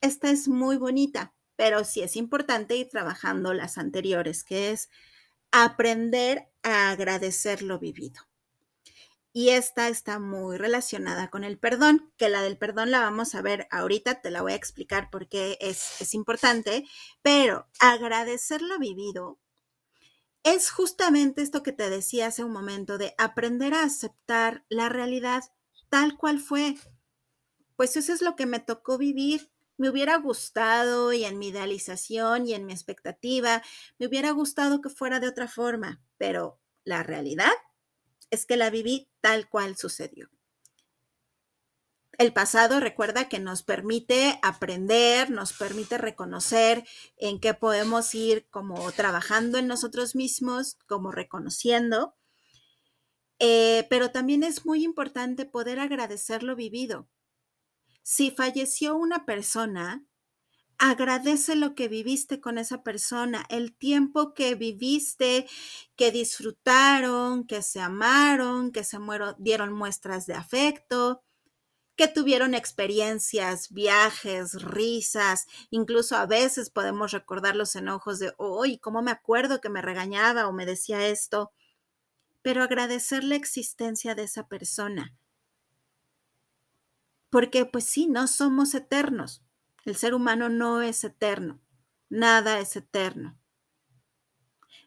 esta 0.01 0.31
es 0.31 0.49
muy 0.49 0.77
bonita 0.77 1.35
pero 1.57 1.85
sí 1.85 2.01
es 2.03 2.17
importante 2.17 2.77
ir 2.77 2.89
trabajando 2.89 3.55
las 3.55 3.79
anteriores, 3.79 4.43
que 4.43 4.73
es 4.73 4.91
aprender 5.53 6.49
a 6.63 6.91
agradecer 6.91 7.63
lo 7.63 7.79
vivido. 7.79 8.21
Y 9.33 9.51
esta 9.51 9.89
está 9.89 10.19
muy 10.19 10.59
relacionada 10.59 11.31
con 11.31 11.43
el 11.45 11.59
perdón, 11.59 12.13
que 12.19 12.29
la 12.29 12.43
del 12.43 12.59
perdón 12.59 12.91
la 12.91 13.01
vamos 13.01 13.35
a 13.35 13.43
ver 13.43 13.67
ahorita, 13.71 14.21
te 14.21 14.31
la 14.31 14.43
voy 14.43 14.53
a 14.53 14.57
explicar 14.57 15.09
por 15.11 15.29
qué 15.29 15.57
es, 15.61 16.01
es 16.01 16.13
importante, 16.15 16.85
pero 17.23 17.67
agradecer 17.81 18.61
lo 18.61 18.79
vivido 18.79 19.39
es 20.45 20.71
justamente 20.71 21.43
esto 21.43 21.63
que 21.63 21.73
te 21.73 21.89
decía 21.89 22.27
hace 22.27 22.43
un 22.45 22.53
momento 22.53 22.99
de 22.99 23.15
aprender 23.17 23.75
a 23.75 23.85
aceptar 23.85 24.65
la 24.69 24.89
realidad 24.89 25.45
tal 25.89 26.17
cual 26.17 26.41
fue. 26.41 26.77
Pues 27.77 27.97
eso 27.97 28.13
es 28.13 28.23
lo 28.23 28.35
que 28.35 28.47
me 28.47 28.59
tocó 28.59 28.99
vivir. 28.99 29.51
Me 29.77 29.89
hubiera 29.89 30.17
gustado 30.17 31.13
y 31.13 31.25
en 31.25 31.39
mi 31.39 31.49
idealización 31.49 32.47
y 32.47 32.55
en 32.55 32.67
mi 32.67 32.73
expectativa, 32.73 33.63
me 33.99 34.07
hubiera 34.07 34.31
gustado 34.33 34.81
que 34.81 34.91
fuera 34.91 35.21
de 35.21 35.29
otra 35.29 35.49
forma, 35.49 36.03
pero 36.19 36.61
la 36.85 37.03
realidad 37.03 37.53
es 38.33 38.47
que 38.47 38.57
la 38.57 38.71
viví 38.71 39.09
tal 39.21 39.49
cual 39.49 39.77
sucedió. 39.77 40.31
El 42.19 42.33
pasado 42.33 42.81
recuerda 42.81 43.29
que 43.29 43.39
nos 43.39 43.63
permite 43.63 44.39
aprender, 44.43 45.31
nos 45.31 45.53
permite 45.53 45.99
reconocer 45.99 46.85
en 47.17 47.41
qué 47.41 47.53
podemos 47.55 48.15
ir 48.15 48.47
como 48.51 48.91
trabajando 48.93 49.59
en 49.59 49.67
nosotros 49.67 50.15
mismos, 50.15 50.79
como 50.87 51.13
reconociendo, 51.13 52.17
eh, 53.39 53.87
pero 53.91 54.11
también 54.11 54.45
es 54.45 54.65
muy 54.65 54.83
importante 54.83 55.45
poder 55.45 55.79
agradecer 55.79 56.43
lo 56.43 56.57
vivido. 56.57 57.09
Si 58.03 58.31
falleció 58.31 58.97
una 58.97 59.27
persona, 59.27 60.07
agradece 60.85 61.55
lo 61.55 61.77
que 61.77 61.87
viviste 61.87 62.41
con 62.41 62.59
esa 62.59 62.83
persona, 62.83 63.47
el 63.51 63.73
tiempo 63.73 64.35
que 64.35 64.57
viviste, 64.57 65.47
que 65.95 66.11
disfrutaron, 66.11 67.47
que 67.47 67.63
se 67.63 67.81
amaron, 67.81 68.73
que 68.73 68.83
se 68.83 68.99
dieron 69.39 69.73
muestras 69.73 70.27
de 70.27 70.35
afecto, 70.35 71.23
que 71.95 72.09
tuvieron 72.09 72.55
experiencias, 72.55 73.73
viajes, 73.73 74.61
risas, 74.61 75.47
incluso 75.71 76.17
a 76.17 76.27
veces 76.27 76.69
podemos 76.69 77.13
recordar 77.13 77.55
los 77.55 77.77
enojos 77.77 78.19
de, 78.19 78.35
hoy, 78.37 78.79
¿cómo 78.79 79.03
me 79.03 79.13
acuerdo 79.13 79.61
que 79.61 79.69
me 79.69 79.83
regañaba 79.83 80.49
o 80.49 80.53
me 80.53 80.67
decía 80.67 81.07
esto? 81.07 81.53
Pero 82.43 82.65
agradecer 82.65 83.23
la 83.23 83.37
existencia 83.37 84.17
de 84.17 84.25
esa 84.25 84.49
persona. 84.49 85.15
Porque 87.31 87.67
pues 87.67 87.85
sí, 87.85 88.09
no 88.09 88.27
somos 88.27 88.75
eternos 88.75 89.45
el 89.85 89.97
ser 89.97 90.15
humano 90.15 90.49
no 90.49 90.83
es 90.83 91.05
eterno, 91.05 91.61
nada 92.09 92.61
es 92.61 92.77
eterno. 92.77 93.39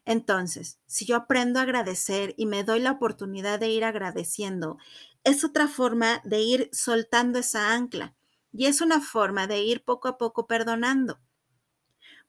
Entonces, 0.04 0.78
si 0.86 1.04
yo 1.04 1.16
aprendo 1.16 1.58
a 1.58 1.62
agradecer 1.64 2.34
y 2.38 2.46
me 2.46 2.64
doy 2.64 2.80
la 2.80 2.92
oportunidad 2.92 3.58
de 3.58 3.68
ir 3.68 3.84
agradeciendo, 3.84 4.78
es 5.24 5.44
otra 5.44 5.68
forma 5.68 6.20
de 6.24 6.40
ir 6.40 6.70
soltando 6.72 7.38
esa 7.40 7.72
ancla 7.74 8.14
y 8.52 8.66
es 8.66 8.80
una 8.80 9.00
forma 9.00 9.46
de 9.46 9.62
ir 9.62 9.84
poco 9.84 10.08
a 10.08 10.16
poco 10.16 10.46
perdonando. 10.46 11.18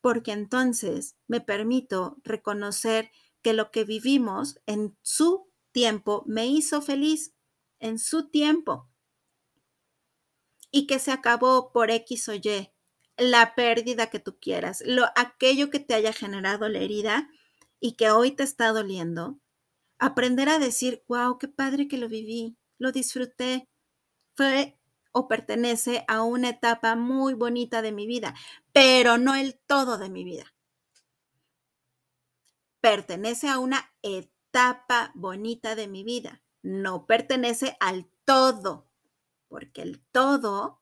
Porque 0.01 0.31
entonces 0.31 1.15
me 1.27 1.41
permito 1.41 2.17
reconocer 2.23 3.11
que 3.41 3.53
lo 3.53 3.71
que 3.71 3.83
vivimos 3.83 4.59
en 4.65 4.97
su 5.01 5.47
tiempo 5.71 6.23
me 6.25 6.47
hizo 6.47 6.81
feliz, 6.81 7.33
en 7.79 7.99
su 7.99 8.29
tiempo 8.29 8.89
y 10.77 10.85
que 10.85 10.99
se 10.99 11.11
acabó 11.11 11.71
por 11.71 11.89
X 11.89 12.29
o 12.29 12.35
Y, 12.35 12.69
la 13.17 13.55
pérdida 13.55 14.11
que 14.11 14.19
tú 14.19 14.37
quieras, 14.39 14.83
lo, 14.85 15.05
aquello 15.15 15.71
que 15.71 15.79
te 15.79 15.95
haya 15.95 16.13
generado 16.13 16.69
la 16.69 16.77
herida 16.77 17.31
y 17.79 17.93
que 17.93 18.11
hoy 18.11 18.29
te 18.29 18.43
está 18.43 18.67
doliendo, 18.67 19.39
aprender 19.97 20.49
a 20.49 20.59
decir, 20.59 21.03
wow, 21.07 21.39
qué 21.39 21.47
padre 21.47 21.87
que 21.87 21.97
lo 21.97 22.07
viví, 22.07 22.59
lo 22.77 22.91
disfruté, 22.91 23.67
fue 24.35 24.77
o 25.13 25.27
pertenece 25.27 26.05
a 26.07 26.21
una 26.21 26.49
etapa 26.49 26.95
muy 26.95 27.33
bonita 27.33 27.81
de 27.81 27.91
mi 27.91 28.05
vida, 28.05 28.35
pero 28.71 29.17
no 29.17 29.33
el 29.33 29.57
todo 29.57 29.97
de 29.97 30.11
mi 30.11 30.23
vida. 30.23 30.53
Pertenece 32.81 33.49
a 33.49 33.57
una 33.57 33.91
etapa 34.03 35.11
bonita 35.15 35.73
de 35.73 35.87
mi 35.87 36.03
vida, 36.03 36.43
no 36.61 37.07
pertenece 37.07 37.75
al 37.79 38.07
todo 38.25 38.86
porque 39.47 39.81
el 39.81 40.01
todo 40.11 40.81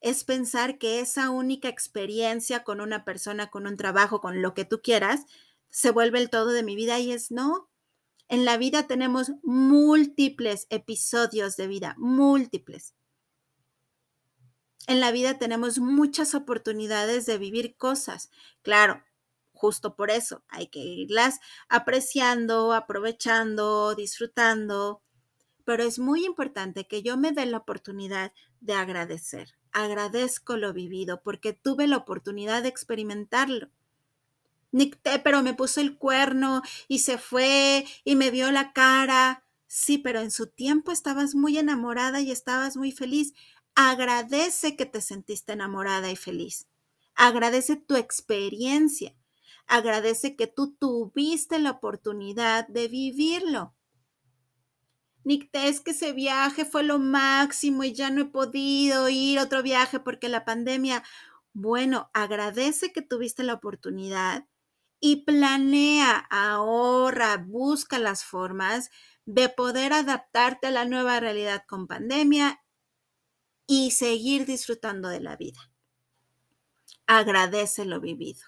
es 0.00 0.24
pensar 0.24 0.78
que 0.78 1.00
esa 1.00 1.30
única 1.30 1.68
experiencia 1.68 2.64
con 2.64 2.80
una 2.80 3.04
persona, 3.04 3.50
con 3.50 3.66
un 3.66 3.76
trabajo, 3.76 4.20
con 4.20 4.42
lo 4.42 4.54
que 4.54 4.64
tú 4.64 4.82
quieras, 4.82 5.26
se 5.70 5.90
vuelve 5.90 6.18
el 6.18 6.30
todo 6.30 6.48
de 6.48 6.62
mi 6.62 6.76
vida 6.76 6.98
y 6.98 7.12
es 7.12 7.30
no. 7.30 7.70
En 8.28 8.44
la 8.44 8.56
vida 8.56 8.86
tenemos 8.86 9.32
múltiples 9.42 10.66
episodios 10.70 11.56
de 11.56 11.66
vida, 11.68 11.94
múltiples. 11.98 12.94
En 14.88 15.00
la 15.00 15.12
vida 15.12 15.38
tenemos 15.38 15.78
muchas 15.78 16.34
oportunidades 16.34 17.24
de 17.26 17.38
vivir 17.38 17.76
cosas. 17.76 18.30
Claro, 18.62 19.02
justo 19.52 19.94
por 19.94 20.10
eso 20.10 20.42
hay 20.48 20.66
que 20.66 20.80
irlas 20.80 21.38
apreciando, 21.68 22.72
aprovechando, 22.72 23.94
disfrutando, 23.94 25.02
pero 25.64 25.82
es 25.82 25.98
muy 25.98 26.24
importante 26.24 26.86
que 26.86 27.02
yo 27.02 27.16
me 27.16 27.32
dé 27.32 27.46
la 27.46 27.58
oportunidad 27.58 28.32
de 28.60 28.74
agradecer. 28.74 29.54
Agradezco 29.72 30.56
lo 30.56 30.72
vivido 30.72 31.22
porque 31.22 31.52
tuve 31.52 31.86
la 31.86 31.96
oportunidad 31.96 32.62
de 32.62 32.68
experimentarlo. 32.68 33.70
pero 35.24 35.42
me 35.42 35.54
puso 35.54 35.80
el 35.80 35.96
cuerno 35.98 36.62
y 36.88 37.00
se 37.00 37.18
fue 37.18 37.84
y 38.04 38.16
me 38.16 38.30
vio 38.30 38.50
la 38.50 38.72
cara. 38.72 39.44
Sí, 39.66 39.98
pero 39.98 40.20
en 40.20 40.30
su 40.30 40.48
tiempo 40.48 40.92
estabas 40.92 41.34
muy 41.34 41.58
enamorada 41.58 42.20
y 42.20 42.30
estabas 42.30 42.76
muy 42.76 42.92
feliz. 42.92 43.32
Agradece 43.74 44.76
que 44.76 44.84
te 44.86 45.00
sentiste 45.00 45.52
enamorada 45.52 46.10
y 46.10 46.16
feliz. 46.16 46.66
Agradece 47.14 47.76
tu 47.76 47.96
experiencia. 47.96 49.14
Agradece 49.66 50.36
que 50.36 50.46
tú 50.46 50.74
tuviste 50.78 51.58
la 51.58 51.70
oportunidad 51.70 52.68
de 52.68 52.88
vivirlo. 52.88 53.74
Nick, 55.24 55.50
es 55.52 55.80
que 55.80 55.92
ese 55.92 56.12
viaje 56.12 56.64
fue 56.64 56.82
lo 56.82 56.98
máximo 56.98 57.84
y 57.84 57.92
ya 57.92 58.10
no 58.10 58.22
he 58.22 58.24
podido 58.24 59.08
ir 59.08 59.38
otro 59.38 59.62
viaje 59.62 60.00
porque 60.00 60.28
la 60.28 60.44
pandemia. 60.44 61.02
Bueno, 61.52 62.10
agradece 62.12 62.92
que 62.92 63.02
tuviste 63.02 63.42
la 63.42 63.54
oportunidad 63.54 64.46
y 65.00 65.24
planea, 65.24 66.26
ahorra, 66.30 67.36
busca 67.36 67.98
las 67.98 68.24
formas 68.24 68.90
de 69.26 69.48
poder 69.48 69.92
adaptarte 69.92 70.68
a 70.68 70.70
la 70.70 70.84
nueva 70.84 71.20
realidad 71.20 71.64
con 71.68 71.86
pandemia 71.86 72.62
y 73.66 73.92
seguir 73.92 74.46
disfrutando 74.46 75.08
de 75.08 75.20
la 75.20 75.36
vida. 75.36 75.70
Agradece 77.06 77.84
lo 77.84 78.00
vivido. 78.00 78.42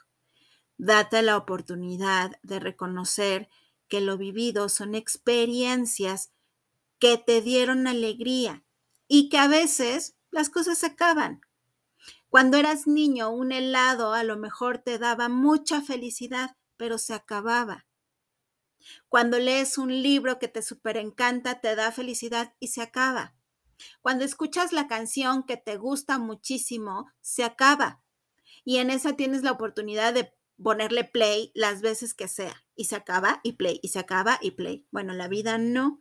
Date 0.76 1.23
la 1.23 1.37
oportunidad 1.37 2.33
de 2.43 2.59
reconocer 2.59 3.49
que 3.88 4.00
lo 4.00 4.19
vivido 4.19 4.69
son 4.69 4.95
experiencias 4.95 6.34
que 7.05 7.19
te 7.19 7.43
dieron 7.43 7.87
alegría 7.87 8.65
y 9.07 9.29
que 9.29 9.37
a 9.37 9.47
veces 9.47 10.17
las 10.31 10.49
cosas 10.49 10.79
se 10.79 10.87
acaban. 10.87 11.43
Cuando 12.31 12.57
eras 12.57 12.87
niño, 12.87 13.29
un 13.29 13.53
helado 13.53 14.15
a 14.15 14.25
lo 14.25 14.39
mejor 14.39 14.79
te 14.79 14.99
daba 14.99 15.29
mucha 15.29 15.83
felicidad, 15.83 16.57
pero 16.79 16.97
se 16.97 17.13
acababa. 17.13 17.87
Cuando 19.11 19.39
lees 19.39 19.77
un 19.77 19.91
libro 20.03 20.39
que 20.39 20.49
te 20.49 20.63
super 20.63 20.97
encanta, 20.97 21.61
te 21.61 21.77
da 21.77 21.93
felicidad 21.93 22.55
y 22.59 22.69
se 22.69 22.81
acaba. 22.81 23.35
Cuando 24.01 24.25
escuchas 24.25 24.73
la 24.73 24.89
canción 24.89 25.43
que 25.43 25.59
te 25.59 25.77
gusta 25.77 26.17
muchísimo, 26.17 27.11
se 27.21 27.45
acaba. 27.45 28.03
Y 28.65 28.79
en 28.79 28.89
esa 28.89 29.15
tienes 29.15 29.43
la 29.43 29.53
oportunidad 29.53 30.15
de 30.15 30.33
ponerle 30.57 31.05
play 31.05 31.53
las 31.55 31.83
veces 31.83 32.15
que 32.15 32.29
sea. 32.29 32.65
Y 32.75 32.87
se 32.87 32.97
acaba 32.97 33.41
y 33.43 33.53
play, 33.53 33.79
y 33.83 33.89
se 33.89 33.99
acaba 33.99 34.39
y 34.41 34.53
play. 34.53 34.87
Bueno, 34.91 35.13
la 35.13 35.29
vida 35.29 35.59
no. 35.59 36.01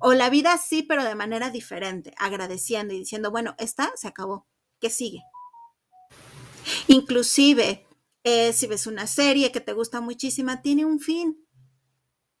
O 0.00 0.14
la 0.14 0.30
vida 0.30 0.56
sí, 0.56 0.82
pero 0.82 1.04
de 1.04 1.14
manera 1.14 1.50
diferente, 1.50 2.14
agradeciendo 2.16 2.94
y 2.94 2.98
diciendo, 2.98 3.30
bueno, 3.30 3.54
esta 3.58 3.92
se 3.96 4.08
acabó, 4.08 4.46
¿qué 4.80 4.88
sigue? 4.88 5.22
Inclusive, 6.88 7.86
eh, 8.24 8.54
si 8.54 8.66
ves 8.66 8.86
una 8.86 9.06
serie 9.06 9.52
que 9.52 9.60
te 9.60 9.74
gusta 9.74 10.00
muchísima, 10.00 10.62
tiene 10.62 10.86
un 10.86 11.00
fin. 11.00 11.46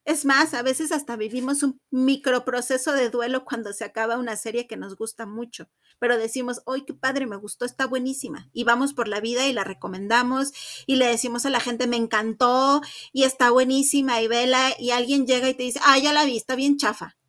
Es 0.06 0.24
más, 0.24 0.54
a 0.54 0.62
veces 0.62 0.90
hasta 0.90 1.16
vivimos 1.16 1.62
un 1.62 1.78
microproceso 1.90 2.92
de 2.92 3.10
duelo 3.10 3.44
cuando 3.44 3.74
se 3.74 3.84
acaba 3.84 4.16
una 4.16 4.36
serie 4.36 4.66
que 4.66 4.78
nos 4.78 4.96
gusta 4.96 5.26
mucho, 5.26 5.68
pero 5.98 6.16
decimos, 6.16 6.62
¡ay, 6.66 6.84
qué 6.86 6.94
padre, 6.94 7.26
me 7.26 7.36
gustó, 7.36 7.66
está 7.66 7.86
buenísima! 7.86 8.48
Y 8.54 8.64
vamos 8.64 8.94
por 8.94 9.06
la 9.06 9.20
vida 9.20 9.46
y 9.46 9.52
la 9.52 9.64
recomendamos 9.64 10.52
y 10.86 10.96
le 10.96 11.06
decimos 11.06 11.44
a 11.44 11.50
la 11.50 11.60
gente, 11.60 11.86
me 11.86 11.96
encantó 11.96 12.80
y 13.12 13.24
está 13.24 13.50
buenísima 13.50 14.22
y 14.22 14.28
vela 14.28 14.70
y 14.78 14.90
alguien 14.92 15.26
llega 15.26 15.50
y 15.50 15.54
te 15.54 15.64
dice, 15.64 15.80
ah, 15.84 15.98
ya 15.98 16.14
la 16.14 16.24
vi, 16.24 16.38
está 16.38 16.56
bien 16.56 16.78
chafa. 16.78 17.19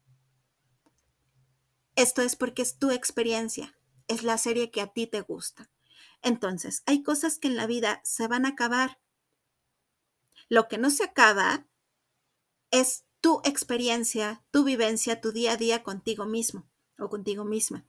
Esto 1.95 2.21
es 2.21 2.36
porque 2.36 2.62
es 2.62 2.77
tu 2.77 2.91
experiencia, 2.91 3.75
es 4.07 4.24
la 4.24 4.38
serie 4.38 4.71
que 4.71 4.81
a 4.81 4.88
ti 4.88 5.07
te 5.07 5.21
gusta. 5.21 5.69
Entonces, 6.21 6.83
hay 6.86 7.03
cosas 7.03 7.39
que 7.39 7.48
en 7.48 7.57
la 7.57 7.67
vida 7.67 8.01
se 8.03 8.27
van 8.27 8.45
a 8.45 8.50
acabar. 8.50 9.00
Lo 10.50 10.67
que 10.67 10.77
no 10.77 10.89
se 10.89 11.03
acaba 11.03 11.65
es 12.71 13.05
tu 13.21 13.41
experiencia, 13.43 14.43
tu 14.51 14.63
vivencia, 14.63 15.21
tu 15.21 15.31
día 15.31 15.53
a 15.53 15.57
día 15.57 15.83
contigo 15.83 16.25
mismo 16.25 16.67
o 16.98 17.10
contigo 17.10 17.45
misma. 17.45 17.86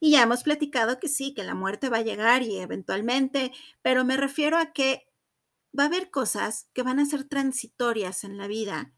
Y 0.00 0.12
ya 0.12 0.22
hemos 0.22 0.42
platicado 0.42 0.98
que 0.98 1.08
sí, 1.08 1.34
que 1.34 1.44
la 1.44 1.54
muerte 1.54 1.88
va 1.88 1.98
a 1.98 2.02
llegar 2.02 2.42
y 2.42 2.58
eventualmente, 2.58 3.52
pero 3.82 4.04
me 4.04 4.16
refiero 4.16 4.56
a 4.58 4.72
que 4.72 5.06
va 5.78 5.84
a 5.84 5.86
haber 5.86 6.10
cosas 6.10 6.68
que 6.72 6.82
van 6.82 6.98
a 6.98 7.06
ser 7.06 7.24
transitorias 7.24 8.24
en 8.24 8.38
la 8.38 8.46
vida. 8.46 8.92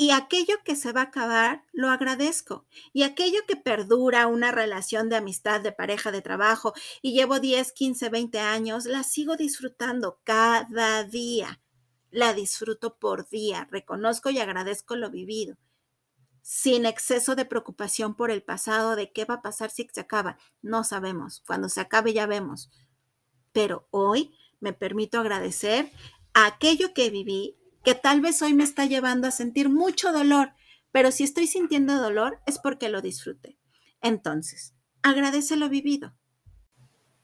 Y 0.00 0.12
aquello 0.12 0.54
que 0.64 0.76
se 0.76 0.92
va 0.92 1.02
a 1.02 1.04
acabar, 1.04 1.62
lo 1.72 1.90
agradezco. 1.90 2.64
Y 2.94 3.02
aquello 3.02 3.40
que 3.46 3.54
perdura, 3.54 4.28
una 4.28 4.50
relación 4.50 5.10
de 5.10 5.16
amistad, 5.16 5.60
de 5.60 5.72
pareja, 5.72 6.10
de 6.10 6.22
trabajo, 6.22 6.72
y 7.02 7.12
llevo 7.12 7.38
10, 7.38 7.70
15, 7.72 8.08
20 8.08 8.38
años, 8.38 8.86
la 8.86 9.02
sigo 9.02 9.36
disfrutando 9.36 10.18
cada 10.24 11.04
día. 11.04 11.60
La 12.10 12.32
disfruto 12.32 12.96
por 12.96 13.28
día. 13.28 13.68
Reconozco 13.70 14.30
y 14.30 14.38
agradezco 14.38 14.96
lo 14.96 15.10
vivido 15.10 15.58
sin 16.40 16.86
exceso 16.86 17.36
de 17.36 17.44
preocupación 17.44 18.14
por 18.14 18.30
el 18.30 18.42
pasado, 18.42 18.96
de 18.96 19.12
qué 19.12 19.26
va 19.26 19.34
a 19.34 19.42
pasar 19.42 19.70
si 19.70 19.86
se 19.92 20.00
acaba. 20.00 20.38
No 20.62 20.82
sabemos. 20.82 21.42
Cuando 21.46 21.68
se 21.68 21.82
acabe 21.82 22.14
ya 22.14 22.24
vemos. 22.24 22.70
Pero 23.52 23.86
hoy 23.90 24.34
me 24.60 24.72
permito 24.72 25.20
agradecer 25.20 25.92
a 26.32 26.46
aquello 26.46 26.94
que 26.94 27.10
viví, 27.10 27.59
que 27.82 27.94
tal 27.94 28.20
vez 28.20 28.42
hoy 28.42 28.54
me 28.54 28.64
está 28.64 28.84
llevando 28.84 29.28
a 29.28 29.30
sentir 29.30 29.68
mucho 29.68 30.12
dolor, 30.12 30.52
pero 30.92 31.12
si 31.12 31.24
estoy 31.24 31.46
sintiendo 31.46 32.00
dolor 32.00 32.40
es 32.46 32.58
porque 32.58 32.88
lo 32.88 33.00
disfruté. 33.00 33.58
Entonces, 34.00 34.74
agradece 35.02 35.56
lo 35.56 35.68
vivido. 35.68 36.14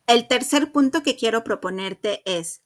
El 0.06 0.28
tercer 0.28 0.72
punto 0.72 1.02
que 1.02 1.16
quiero 1.16 1.42
proponerte 1.42 2.22
es, 2.24 2.62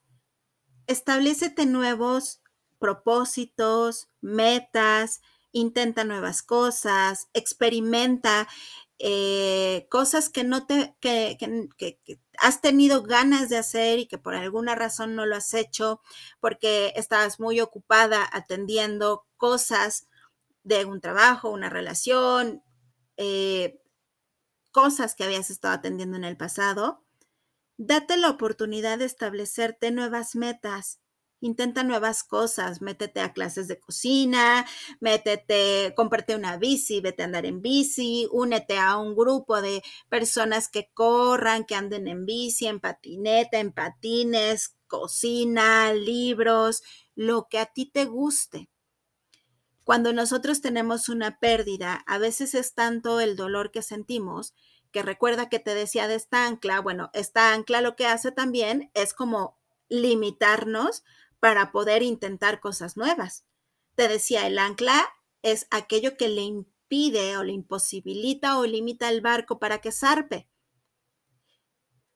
establecete 0.87 1.67
nuevos 1.67 2.43
propósitos, 2.79 4.09
metas, 4.21 5.21
intenta 5.53 6.05
nuevas 6.05 6.43
cosas, 6.43 7.29
experimenta 7.33 8.49
eh, 9.03 9.87
cosas 9.89 10.29
que 10.29 10.45
no 10.45 10.67
te, 10.67 10.95
que, 11.01 11.39
has 12.39 12.61
tenido 12.61 13.03
ganas 13.03 13.49
de 13.49 13.57
hacer 13.57 13.99
y 13.99 14.07
que 14.07 14.19
por 14.19 14.35
alguna 14.35 14.75
razón 14.75 15.15
no 15.15 15.25
lo 15.25 15.37
has 15.37 15.55
hecho 15.55 16.03
porque 16.39 16.93
estabas 16.97 17.41
muy 17.41 17.61
ocupada 17.61 18.29
atendiendo 18.31 19.27
cosas 19.39 20.07
de 20.65 20.85
un 20.85 21.01
trabajo, 21.01 21.49
una 21.49 21.71
relación, 21.71 22.63
eh, 23.17 23.81
cosas 24.71 25.15
que 25.15 25.25
habías 25.25 25.49
estado 25.49 25.75
atendiendo 25.75 26.19
en 26.19 26.25
el 26.25 26.37
pasado. 26.37 27.03
Date 27.79 28.19
la 28.19 28.29
oportunidad 28.29 28.99
de 28.99 29.07
establecerte 29.07 29.93
nuevas 29.93 30.37
metas 30.37 31.01
Intenta 31.43 31.85
nuevas 31.85 32.23
cosas, 32.23 32.83
métete 32.83 33.21
a 33.21 33.33
clases 33.33 33.67
de 33.67 33.81
cocina, 33.81 34.67
métete, 35.01 35.95
cómprate 35.97 36.37
una 36.37 36.59
bici, 36.59 37.01
vete 37.01 37.23
a 37.23 37.27
andar 37.27 37.47
en 37.47 37.63
bici, 37.63 38.29
únete 38.31 38.77
a 38.77 38.99
un 38.99 39.17
grupo 39.17 39.63
de 39.63 39.83
personas 40.11 40.69
que 40.69 40.91
corran, 40.93 41.65
que 41.65 41.75
anden 41.75 42.09
en 42.09 42.27
bici, 42.27 42.67
en 42.67 42.79
patineta, 42.79 43.59
en 43.59 43.73
patines, 43.73 44.77
cocina, 44.87 45.95
libros, 45.95 46.83
lo 47.15 47.49
que 47.49 47.59
a 47.59 47.67
ti 47.67 47.87
te 47.87 48.05
guste. 48.05 48.69
Cuando 49.85 50.13
nosotros 50.13 50.61
tenemos 50.61 51.09
una 51.09 51.39
pérdida, 51.39 52.05
a 52.07 52.19
veces 52.19 52.55
es 52.55 52.75
tanto 52.75 53.19
el 53.19 53.35
dolor 53.35 53.71
que 53.71 53.83
sentimos 53.83 54.55
que 54.93 55.03
recuerda 55.03 55.49
que 55.49 55.59
te 55.59 55.75
decía 55.75 56.09
de 56.09 56.17
esta 56.17 56.47
ancla, 56.47 56.81
bueno, 56.81 57.11
esta 57.15 57.55
ancla 57.55 57.81
lo 57.81 57.97
que 57.97 58.07
hace 58.07 58.33
también 58.33 58.91
es 58.95 59.15
como 59.15 59.57
limitarnos 59.89 61.05
para 61.41 61.73
poder 61.73 62.03
intentar 62.03 62.61
cosas 62.61 62.97
nuevas. 62.97 63.45
Te 63.95 64.07
decía, 64.09 64.47
el 64.47 64.59
ancla 64.59 65.09
es 65.43 65.67
aquello 65.71 66.17
que 66.17 66.29
le 66.29 66.43
impide 66.43 67.37
o 67.37 67.45
le 67.45 67.53
imposibilita 67.53 68.59
o 68.59 68.67
limita 68.67 69.09
el 69.09 69.21
barco 69.21 69.59
para 69.59 69.81
que 69.81 69.91
zarpe. 69.91 70.49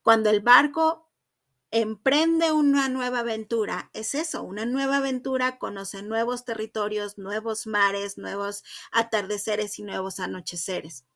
Cuando 0.03 0.29
el 0.29 0.41
barco 0.41 1.11
emprende 1.71 2.53
una 2.53 2.89
nueva 2.89 3.21
aventura, 3.21 3.91
es 3.95 4.15
eso, 4.15 4.43
una 4.43 4.67
nueva 4.67 4.99
aventura, 4.99 5.59
conoce 5.59 6.03
nuevos 6.03 6.45
territorios, 6.45 7.19
nuevos 7.19 7.67
mares, 7.67 8.19
nuevos 8.19 8.63
atardeceres 8.93 9.79
y 9.79 9.83
nuevos 9.83 10.21
anocheceres. 10.21 11.07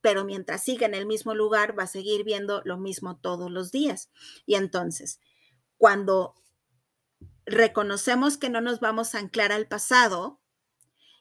Pero 0.00 0.24
mientras 0.24 0.64
siga 0.64 0.86
en 0.86 0.94
el 0.94 1.06
mismo 1.06 1.34
lugar, 1.34 1.78
va 1.78 1.84
a 1.84 1.88
seguir 1.88 2.24
viendo 2.24 2.62
lo 2.64 2.78
mismo 2.78 3.18
todos 3.18 3.50
los 3.50 3.70
días. 3.70 4.10
Y 4.46 4.54
entonces, 4.54 5.20
cuando 5.76 6.34
reconocemos 7.46 8.36
que 8.36 8.50
no 8.50 8.60
nos 8.60 8.80
vamos 8.80 9.14
a 9.14 9.18
anclar 9.18 9.52
al 9.52 9.66
pasado 9.66 10.40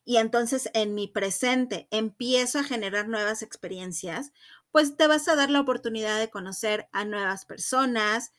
y 0.04 0.18
entonces 0.18 0.70
en 0.74 0.94
mi 0.94 1.08
presente 1.08 1.88
empiezo 1.92 2.60
a 2.60 2.64
generar 2.64 3.08
nuevas 3.08 3.42
experiencias, 3.42 4.32
pues 4.72 4.98
te 4.98 5.08
vas 5.08 5.28
a 5.28 5.36
dar 5.36 5.50
la 5.50 5.62
oportunidad 5.62 6.20
de 6.20 6.30
conocer 6.30 6.88
a 6.92 7.06
nuevas 7.06 7.46
personas, 7.46 8.32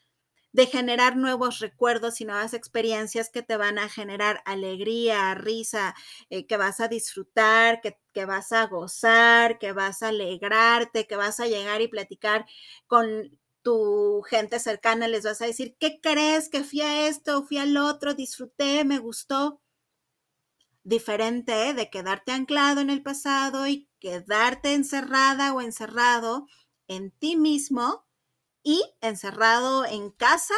de 0.52 0.66
generar 0.66 1.16
nuevos 1.16 1.58
recuerdos 1.58 2.20
y 2.20 2.24
nuevas 2.24 2.54
experiencias 2.54 3.30
que 3.30 3.42
te 3.42 3.56
van 3.56 3.78
a 3.78 3.88
generar 3.88 4.42
alegría, 4.46 5.34
risa, 5.34 5.94
eh, 6.30 6.46
que 6.46 6.56
vas 6.56 6.80
a 6.80 6.88
disfrutar, 6.88 7.80
que, 7.80 7.98
que, 8.12 8.24
vas 8.24 8.52
a 8.52 8.66
gozar, 8.66 9.58
que 9.58 9.72
vas 9.72 10.02
a 10.02 10.08
alegrarte, 10.08 11.06
que 11.06 11.16
vas 11.16 11.40
a 11.40 11.46
llegar 11.46 11.82
y 11.82 11.88
platicar 11.88 12.46
con 12.86 13.38
tu 13.66 14.22
gente 14.22 14.60
cercana 14.60 15.08
les 15.08 15.24
vas 15.24 15.42
a 15.42 15.46
decir, 15.46 15.76
¿qué 15.80 16.00
crees 16.00 16.48
que 16.48 16.62
fui 16.62 16.82
a 16.82 17.08
esto, 17.08 17.42
fui 17.42 17.58
al 17.58 17.76
otro, 17.76 18.14
disfruté, 18.14 18.84
me 18.84 19.00
gustó? 19.00 19.60
Diferente 20.84 21.74
de 21.74 21.90
quedarte 21.90 22.30
anclado 22.30 22.80
en 22.80 22.90
el 22.90 23.02
pasado 23.02 23.66
y 23.66 23.88
quedarte 23.98 24.72
encerrada 24.72 25.52
o 25.52 25.60
encerrado 25.60 26.46
en 26.86 27.10
ti 27.10 27.34
mismo 27.34 28.06
y 28.62 28.84
encerrado 29.00 29.84
en 29.84 30.12
casa. 30.12 30.54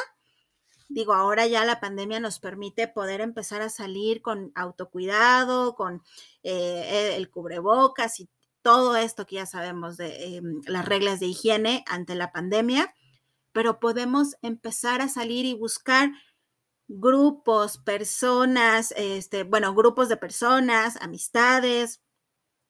Digo, 0.90 1.14
ahora 1.14 1.46
ya 1.46 1.64
la 1.64 1.80
pandemia 1.80 2.20
nos 2.20 2.40
permite 2.40 2.88
poder 2.88 3.22
empezar 3.22 3.62
a 3.62 3.70
salir 3.70 4.20
con 4.20 4.52
autocuidado, 4.54 5.76
con 5.76 6.02
eh, 6.42 7.14
el 7.16 7.30
cubrebocas 7.30 8.20
y 8.20 8.28
todo 8.60 8.96
esto 8.96 9.24
que 9.24 9.36
ya 9.36 9.46
sabemos 9.46 9.96
de 9.96 10.36
em, 10.36 10.60
las 10.66 10.84
reglas 10.84 11.20
de 11.20 11.26
higiene 11.28 11.84
ante 11.86 12.14
la 12.14 12.32
pandemia 12.32 12.94
pero 13.58 13.80
podemos 13.80 14.36
empezar 14.40 15.00
a 15.00 15.08
salir 15.08 15.44
y 15.44 15.52
buscar 15.52 16.12
grupos, 16.86 17.78
personas, 17.78 18.94
este, 18.96 19.42
bueno, 19.42 19.74
grupos 19.74 20.08
de 20.08 20.16
personas, 20.16 20.96
amistades, 21.00 22.00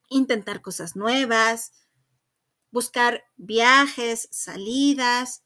intentar 0.09 0.62
cosas 0.62 0.96
nuevas, 0.96 1.74
buscar 2.70 3.22
viajes, 3.37 4.31
salidas. 4.33 5.44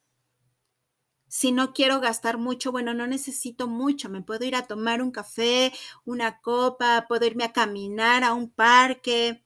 Si 1.27 1.51
no 1.51 1.73
quiero 1.73 1.99
gastar 1.99 2.39
mucho, 2.39 2.71
bueno, 2.71 2.95
no 2.95 3.09
necesito 3.09 3.67
mucho, 3.67 4.09
me 4.11 4.23
puedo 4.23 4.45
ir 4.45 4.55
a 4.55 4.69
tomar 4.69 5.03
un 5.03 5.11
café, 5.11 5.73
una 6.05 6.41
copa, 6.41 7.07
puedo 7.09 7.27
irme 7.27 7.43
a 7.43 7.53
caminar 7.53 8.23
a 8.23 8.33
un 8.33 8.49
parque, 8.49 9.45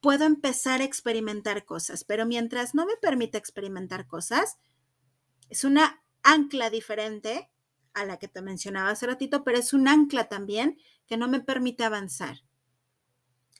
puedo 0.00 0.24
empezar 0.24 0.80
a 0.80 0.84
experimentar 0.84 1.64
cosas, 1.64 2.02
pero 2.02 2.26
mientras 2.26 2.74
no 2.74 2.84
me 2.84 2.96
permita 2.96 3.38
experimentar 3.38 4.08
cosas, 4.08 4.58
es 5.48 5.64
una 5.64 6.02
ancla 6.22 6.70
diferente 6.70 7.50
a 7.94 8.04
la 8.04 8.18
que 8.18 8.28
te 8.28 8.42
mencionaba 8.42 8.90
hace 8.90 9.06
ratito, 9.06 9.44
pero 9.44 9.58
es 9.58 9.72
un 9.72 9.88
ancla 9.88 10.28
también 10.28 10.78
que 11.06 11.16
no 11.16 11.28
me 11.28 11.40
permite 11.40 11.84
avanzar. 11.84 12.42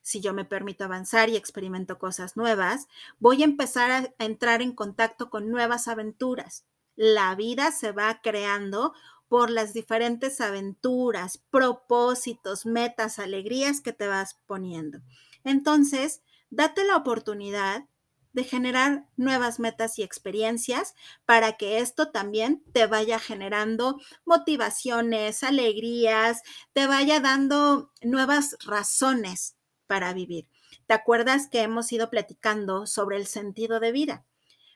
Si 0.03 0.21
yo 0.21 0.33
me 0.33 0.45
permito 0.45 0.85
avanzar 0.85 1.29
y 1.29 1.37
experimento 1.37 1.99
cosas 1.99 2.37
nuevas, 2.37 2.89
voy 3.19 3.43
a 3.43 3.45
empezar 3.45 3.91
a, 3.91 4.15
entrar 4.25 4.63
en 4.63 4.73
contacto 4.73 5.29
con 5.29 5.51
nuevas 5.51 5.89
aventuras. 5.89 6.65
La 6.97 7.35
vida 7.35 7.73
se 7.73 7.93
va 7.93 8.21
creando 8.23 8.95
por 9.29 9.51
las 9.51 9.75
diferentes 9.75 10.41
aventuras, 10.41 11.39
propósitos, 11.51 12.65
metas, 12.65 13.19
alegrías 13.19 13.81
que 13.81 13.93
te 13.93 14.07
vas 14.07 14.39
poniendo. 14.47 15.01
Entonces, 15.45 16.23
date 16.49 16.85
la 16.85 16.97
oportunidad 16.97 17.85
de 18.33 18.45
generar 18.45 19.07
nuevas 19.17 19.59
metas 19.59 19.99
y 19.99 20.03
experiencias 20.03 20.95
para 21.25 21.57
que 21.57 21.79
esto 21.79 22.11
también 22.11 22.63
te 22.73 22.87
vaya 22.87 23.19
generando 23.19 23.99
motivaciones, 24.25 25.43
alegrías, 25.43 26.43
te 26.73 26.87
vaya 26.87 27.21
dando 27.21 27.93
nuevas 28.03 28.57
razones 28.65 29.57
para 29.87 30.13
vivir. 30.13 30.47
¿Te 30.87 30.95
acuerdas 30.95 31.49
que 31.49 31.63
hemos 31.63 31.93
ido 31.93 32.11
platicando 32.11 32.87
sobre 32.87 33.17
el 33.17 33.27
sentido 33.27 33.81
de 33.81 33.93
vida? 33.93 34.25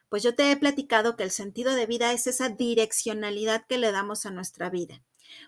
Pues 0.08 0.22
yo 0.22 0.34
te 0.34 0.50
he 0.50 0.56
platicado 0.56 1.16
que 1.16 1.22
el 1.22 1.30
sentido 1.30 1.74
de 1.74 1.86
vida 1.86 2.12
es 2.12 2.26
esa 2.26 2.50
direccionalidad 2.50 3.64
que 3.66 3.78
le 3.78 3.92
damos 3.92 4.26
a 4.26 4.30
nuestra 4.30 4.68
vida. 4.68 5.02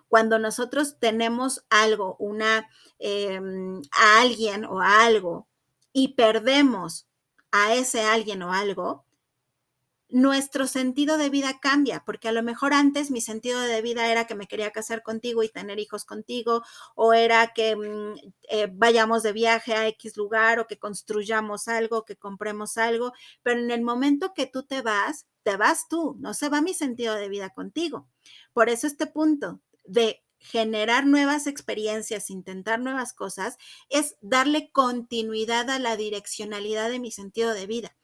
Cuando 0.09 0.39
nosotros 0.39 0.99
tenemos 0.99 1.65
algo, 1.69 2.17
una, 2.19 2.69
em, 2.99 3.83
a 3.93 4.21
alguien 4.21 4.65
o 4.65 4.81
algo 4.81 5.49
y 5.93 6.15
perdemos 6.15 7.07
a 7.57 7.73
ese 7.73 8.03
alguien 8.03 8.43
o 8.43 8.53
algo, 8.53 9.05
nuestro 10.09 10.67
sentido 10.67 11.19
de 11.19 11.31
vida 11.31 11.61
cambia, 11.61 12.03
porque 12.05 12.29
a 12.29 12.33
lo 12.33 12.43
mejor 12.43 12.73
antes 12.75 13.13
mi 13.13 13.21
sentido 13.21 13.61
de 13.61 13.81
vida 13.81 14.11
era 14.11 14.27
que 14.27 14.35
me 14.35 14.49
quería 14.49 14.73
casar 14.73 15.05
contigo 15.05 15.45
y 15.45 15.49
tener 15.49 15.79
hijos 15.79 16.05
contigo, 16.05 16.63
o 16.97 17.13
era 17.13 17.53
que 17.55 17.77
mm, 17.77 18.15
eh, 18.49 18.69
vayamos 18.73 19.23
de 19.23 19.33
viaje 19.33 19.75
a 19.75 19.87
X 19.87 20.17
lugar, 20.17 20.59
o 20.59 20.67
que 20.67 20.81
construyamos 20.81 21.69
algo, 21.69 22.05
que 22.05 22.17
compremos 22.17 22.77
algo, 22.77 23.13
pero 23.45 23.61
en 23.61 23.71
el 23.71 23.83
momento 23.83 24.35
que 24.35 24.47
tú 24.47 24.65
te 24.65 24.83
vas, 24.83 25.27
te 25.45 25.57
vas 25.57 25.87
tú, 25.89 26.17
no 26.19 26.35
se 26.35 26.49
va 26.49 26.61
mi 26.61 26.75
sentido 26.75 27.15
de 27.15 27.29
vida 27.29 27.51
contigo. 27.51 28.09
Por 28.53 28.69
eso 28.69 28.89
este 28.89 29.07
punto 29.07 29.61
de 29.85 30.24
generar 30.45 31.07
nuevas 31.07 31.47
experiencias, 31.47 32.31
intentar 32.31 32.79
nuevas 32.79 33.13
cosas, 33.13 33.57
es 33.89 34.17
darle 34.21 34.71
continuidad 34.71 35.71
a 35.71 35.79
la 35.79 35.97
direccionalidad 35.97 36.91
de 36.91 37.01
mi 37.01 37.11
sentido 37.11 37.55
de 37.55 37.67
vida 37.67 37.97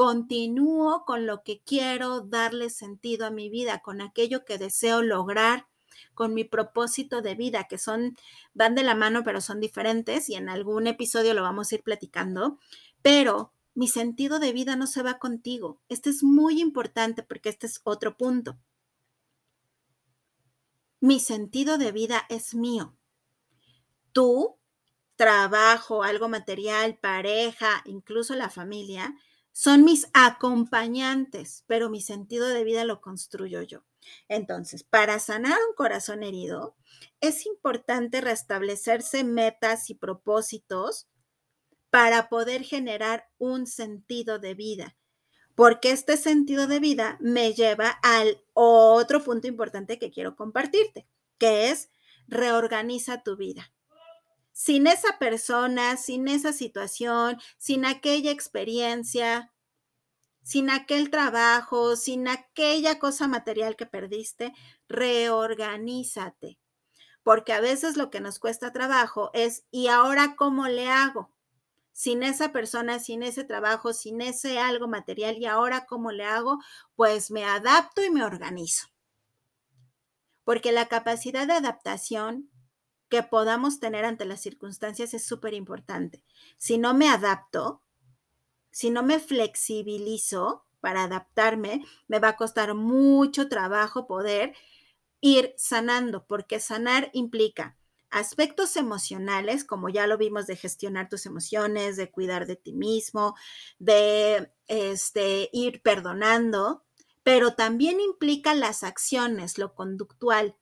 continúo 0.00 1.04
con 1.04 1.26
lo 1.26 1.42
que 1.42 1.60
quiero 1.60 2.22
darle 2.22 2.70
sentido 2.70 3.26
a 3.26 3.30
mi 3.30 3.50
vida, 3.50 3.80
con 3.80 4.00
aquello 4.00 4.46
que 4.46 4.56
deseo 4.56 5.02
lograr, 5.02 5.66
con 6.14 6.32
mi 6.32 6.44
propósito 6.44 7.20
de 7.20 7.34
vida, 7.34 7.66
que 7.68 7.76
son, 7.76 8.16
van 8.54 8.74
de 8.74 8.82
la 8.82 8.94
mano, 8.94 9.22
pero 9.24 9.42
son 9.42 9.60
diferentes 9.60 10.30
y 10.30 10.36
en 10.36 10.48
algún 10.48 10.86
episodio 10.86 11.34
lo 11.34 11.42
vamos 11.42 11.70
a 11.70 11.74
ir 11.74 11.82
platicando, 11.82 12.58
pero 13.02 13.52
mi 13.74 13.88
sentido 13.88 14.38
de 14.38 14.54
vida 14.54 14.74
no 14.74 14.86
se 14.86 15.02
va 15.02 15.18
contigo. 15.18 15.82
Este 15.90 16.08
es 16.08 16.22
muy 16.22 16.62
importante 16.62 17.22
porque 17.22 17.50
este 17.50 17.66
es 17.66 17.82
otro 17.84 18.16
punto. 18.16 18.56
Mi 21.00 21.18
sentido 21.18 21.78
de 21.78 21.92
vida 21.92 22.26
es 22.28 22.54
mío. 22.54 22.94
Tú, 24.12 24.58
trabajo, 25.16 26.02
algo 26.02 26.28
material, 26.28 26.98
pareja, 26.98 27.82
incluso 27.86 28.34
la 28.34 28.50
familia, 28.50 29.14
son 29.52 29.84
mis 29.84 30.08
acompañantes, 30.12 31.64
pero 31.66 31.90
mi 31.90 32.00
sentido 32.00 32.48
de 32.48 32.64
vida 32.64 32.84
lo 32.84 33.00
construyo 33.00 33.62
yo. 33.62 33.82
Entonces, 34.28 34.84
para 34.84 35.18
sanar 35.18 35.58
un 35.68 35.74
corazón 35.74 36.22
herido, 36.22 36.76
es 37.20 37.46
importante 37.46 38.20
restablecerse 38.20 39.24
metas 39.24 39.90
y 39.90 39.94
propósitos 39.94 41.08
para 41.90 42.28
poder 42.28 42.62
generar 42.62 43.28
un 43.38 43.66
sentido 43.66 44.38
de 44.38 44.54
vida, 44.54 44.96
porque 45.60 45.90
este 45.90 46.16
sentido 46.16 46.66
de 46.66 46.80
vida 46.80 47.18
me 47.20 47.52
lleva 47.52 47.90
al 48.02 48.42
otro 48.54 49.22
punto 49.22 49.46
importante 49.46 49.98
que 49.98 50.10
quiero 50.10 50.34
compartirte, 50.34 51.06
que 51.36 51.68
es 51.68 51.90
reorganiza 52.28 53.22
tu 53.22 53.36
vida 53.36 53.70
sin 54.52 54.86
esa 54.86 55.18
persona, 55.18 55.98
sin 55.98 56.28
esa 56.28 56.54
situación, 56.54 57.38
sin 57.58 57.84
aquella 57.84 58.30
experiencia, 58.30 59.52
sin 60.42 60.70
aquel 60.70 61.10
trabajo, 61.10 61.94
sin 61.94 62.26
aquella 62.26 62.98
cosa 62.98 63.28
material 63.28 63.76
que 63.76 63.84
perdiste, 63.84 64.54
reorganízate. 64.88 66.58
Porque 67.22 67.52
a 67.52 67.60
veces 67.60 67.98
lo 67.98 68.08
que 68.08 68.20
nos 68.20 68.38
cuesta 68.38 68.72
trabajo 68.72 69.30
es, 69.34 69.64
¿y 69.70 69.88
ahora 69.88 70.36
cómo 70.36 70.68
le 70.68 70.88
hago? 70.88 71.30
Sin 71.92 72.22
esa 72.22 72.52
persona, 72.52 72.98
sin 72.98 73.22
ese 73.22 73.44
trabajo, 73.44 73.92
sin 73.92 74.20
ese 74.20 74.58
algo 74.58 74.88
material, 74.88 75.36
¿y 75.38 75.46
ahora 75.46 75.86
cómo 75.86 76.12
le 76.12 76.24
hago? 76.24 76.58
Pues 76.94 77.30
me 77.30 77.44
adapto 77.44 78.02
y 78.02 78.10
me 78.10 78.24
organizo. 78.24 78.88
Porque 80.44 80.72
la 80.72 80.88
capacidad 80.88 81.46
de 81.46 81.54
adaptación 81.54 82.50
que 83.08 83.22
podamos 83.22 83.80
tener 83.80 84.04
ante 84.04 84.24
las 84.24 84.40
circunstancias 84.40 85.12
es 85.14 85.26
súper 85.26 85.52
importante. 85.52 86.24
Si 86.56 86.78
no 86.78 86.94
me 86.94 87.08
adapto, 87.08 87.82
si 88.70 88.90
no 88.90 89.02
me 89.02 89.18
flexibilizo 89.18 90.64
para 90.80 91.04
adaptarme, 91.04 91.84
me 92.06 92.20
va 92.20 92.28
a 92.28 92.36
costar 92.36 92.74
mucho 92.74 93.48
trabajo 93.48 94.06
poder 94.06 94.54
ir 95.20 95.54
sanando, 95.58 96.24
porque 96.26 96.60
sanar 96.60 97.10
implica 97.12 97.76
aspectos 98.10 98.76
emocionales, 98.76 99.64
como 99.64 99.88
ya 99.88 100.06
lo 100.06 100.18
vimos 100.18 100.46
de 100.46 100.56
gestionar 100.56 101.08
tus 101.08 101.26
emociones, 101.26 101.96
de 101.96 102.10
cuidar 102.10 102.46
de 102.46 102.56
ti 102.56 102.72
mismo, 102.72 103.34
de 103.78 104.52
este, 104.66 105.48
ir 105.52 105.82
perdonando, 105.82 106.84
pero 107.22 107.54
también 107.54 108.00
implica 108.00 108.54
las 108.54 108.82
acciones, 108.82 109.58
lo 109.58 109.74
conductual, 109.74 110.56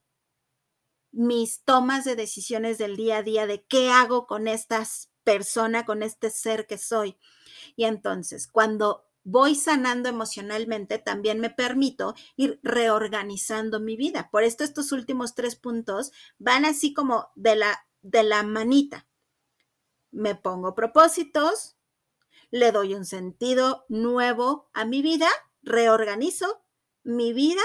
mis 1.11 1.65
tomas 1.65 2.05
de 2.05 2.17
decisiones 2.17 2.79
del 2.79 2.97
día 2.97 3.19
a 3.19 3.23
día 3.23 3.47
de 3.47 3.65
qué 3.65 3.91
hago 3.91 4.27
con 4.27 4.47
esta 4.47 4.87
persona, 5.25 5.85
con 5.85 6.03
este 6.03 6.31
ser 6.31 6.67
que 6.67 6.79
soy. 6.79 7.19
Y 7.77 7.85
entonces, 7.85 8.47
cuando 8.47 9.08
voy 9.31 9.55
sanando 9.55 10.09
emocionalmente, 10.09 10.99
también 10.99 11.39
me 11.39 11.51
permito 11.51 12.15
ir 12.37 12.59
reorganizando 12.63 13.79
mi 13.79 13.97
vida. 13.97 14.31
Por 14.31 14.43
esto 14.43 14.65
estos 14.65 14.91
últimos 14.91 15.35
tres 15.35 15.55
puntos 15.55 16.13
van 16.39 16.65
así 16.65 16.95
como 16.95 17.29
de 17.35 17.57
la, 17.57 17.87
de 18.01 18.23
la 18.23 18.43
manita. 18.43 19.07
Me 20.11 20.35
pongo 20.35 20.75
propósitos, 20.75 21.77
le 22.51 22.73
doy 22.73 22.95
un 22.95 23.05
sentido 23.05 23.85
nuevo 23.91 24.71
a 24.73 24.87
mi 24.87 25.03
vida, 25.03 25.29
reorganizo 25.63 26.65
mi 27.03 27.35
vida 27.35 27.63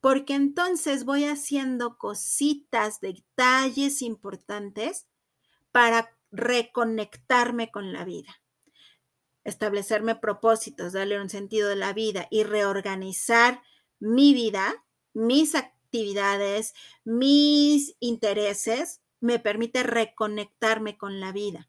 porque 0.00 0.34
entonces 0.34 1.04
voy 1.04 1.24
haciendo 1.24 1.98
cositas, 1.98 3.00
detalles 3.00 4.02
importantes 4.02 5.08
para 5.72 6.16
reconectarme 6.30 7.72
con 7.72 7.92
la 7.92 8.04
vida, 8.04 8.40
establecerme 9.48 10.14
propósitos, 10.14 10.92
darle 10.92 11.20
un 11.20 11.28
sentido 11.28 11.68
de 11.68 11.76
la 11.76 11.92
vida 11.92 12.28
y 12.30 12.44
reorganizar 12.44 13.62
mi 13.98 14.34
vida, 14.34 14.84
mis 15.14 15.54
actividades, 15.54 16.74
mis 17.04 17.96
intereses, 18.00 19.00
me 19.20 19.38
permite 19.38 19.82
reconectarme 19.82 20.96
con 20.96 21.20
la 21.20 21.32
vida. 21.32 21.68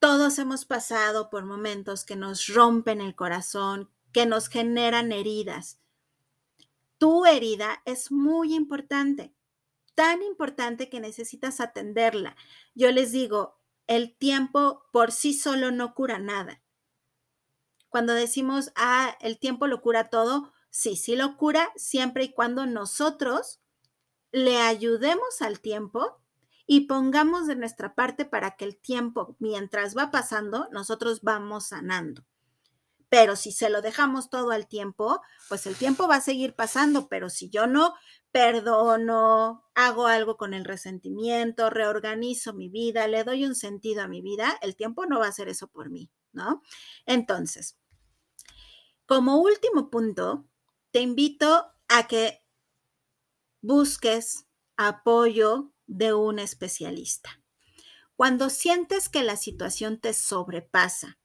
Todos 0.00 0.38
hemos 0.38 0.64
pasado 0.64 1.30
por 1.30 1.44
momentos 1.44 2.04
que 2.04 2.16
nos 2.16 2.48
rompen 2.48 3.00
el 3.00 3.14
corazón, 3.14 3.88
que 4.12 4.26
nos 4.26 4.48
generan 4.48 5.12
heridas 5.12 5.78
tu 7.02 7.26
herida 7.26 7.82
es 7.84 8.12
muy 8.12 8.54
importante, 8.54 9.34
tan 9.96 10.22
importante 10.22 10.88
que 10.88 11.00
necesitas 11.00 11.60
atenderla. 11.60 12.36
Yo 12.76 12.92
les 12.92 13.10
digo, 13.10 13.58
el 13.96 14.16
tiempo 14.16 14.84
por 14.90 15.12
sí 15.12 15.34
solo 15.34 15.70
no 15.70 15.94
cura 15.94 16.18
nada. 16.18 16.62
Cuando 17.90 18.14
decimos, 18.14 18.72
ah, 18.74 19.16
el 19.20 19.38
tiempo 19.38 19.66
lo 19.66 19.82
cura 19.82 20.08
todo, 20.08 20.50
sí, 20.70 20.96
sí 20.96 21.14
lo 21.14 21.36
cura 21.36 21.70
siempre 21.76 22.24
y 22.24 22.32
cuando 22.32 22.64
nosotros 22.64 23.60
le 24.30 24.58
ayudemos 24.58 25.42
al 25.42 25.60
tiempo 25.60 26.22
y 26.66 26.86
pongamos 26.86 27.46
de 27.46 27.56
nuestra 27.56 27.94
parte 27.94 28.24
para 28.24 28.56
que 28.56 28.64
el 28.64 28.78
tiempo, 28.78 29.36
mientras 29.38 29.94
va 29.94 30.10
pasando, 30.10 30.68
nosotros 30.72 31.20
vamos 31.20 31.66
sanando. 31.66 32.24
Pero 33.12 33.36
si 33.36 33.52
se 33.52 33.68
lo 33.68 33.82
dejamos 33.82 34.30
todo 34.30 34.52
al 34.52 34.66
tiempo, 34.66 35.20
pues 35.50 35.66
el 35.66 35.76
tiempo 35.76 36.08
va 36.08 36.16
a 36.16 36.20
seguir 36.22 36.54
pasando, 36.54 37.08
pero 37.08 37.28
si 37.28 37.50
yo 37.50 37.66
no 37.66 37.94
perdono, 38.30 39.66
hago 39.74 40.06
algo 40.06 40.38
con 40.38 40.54
el 40.54 40.64
resentimiento, 40.64 41.68
reorganizo 41.68 42.54
mi 42.54 42.70
vida, 42.70 43.06
le 43.08 43.22
doy 43.22 43.44
un 43.44 43.54
sentido 43.54 44.00
a 44.00 44.08
mi 44.08 44.22
vida, 44.22 44.58
el 44.62 44.76
tiempo 44.76 45.04
no 45.04 45.18
va 45.18 45.26
a 45.26 45.28
hacer 45.28 45.50
eso 45.50 45.68
por 45.68 45.90
mí, 45.90 46.10
¿no? 46.32 46.62
Entonces, 47.04 47.76
como 49.04 49.42
último 49.42 49.90
punto, 49.90 50.48
te 50.90 51.00
invito 51.00 51.66
a 51.88 52.06
que 52.08 52.42
busques 53.60 54.46
apoyo 54.78 55.74
de 55.86 56.14
un 56.14 56.38
especialista. 56.38 57.42
Cuando 58.16 58.48
sientes 58.48 59.10
que 59.10 59.22
la 59.22 59.36
situación 59.36 60.00
te 60.00 60.14
sobrepasa, 60.14 61.18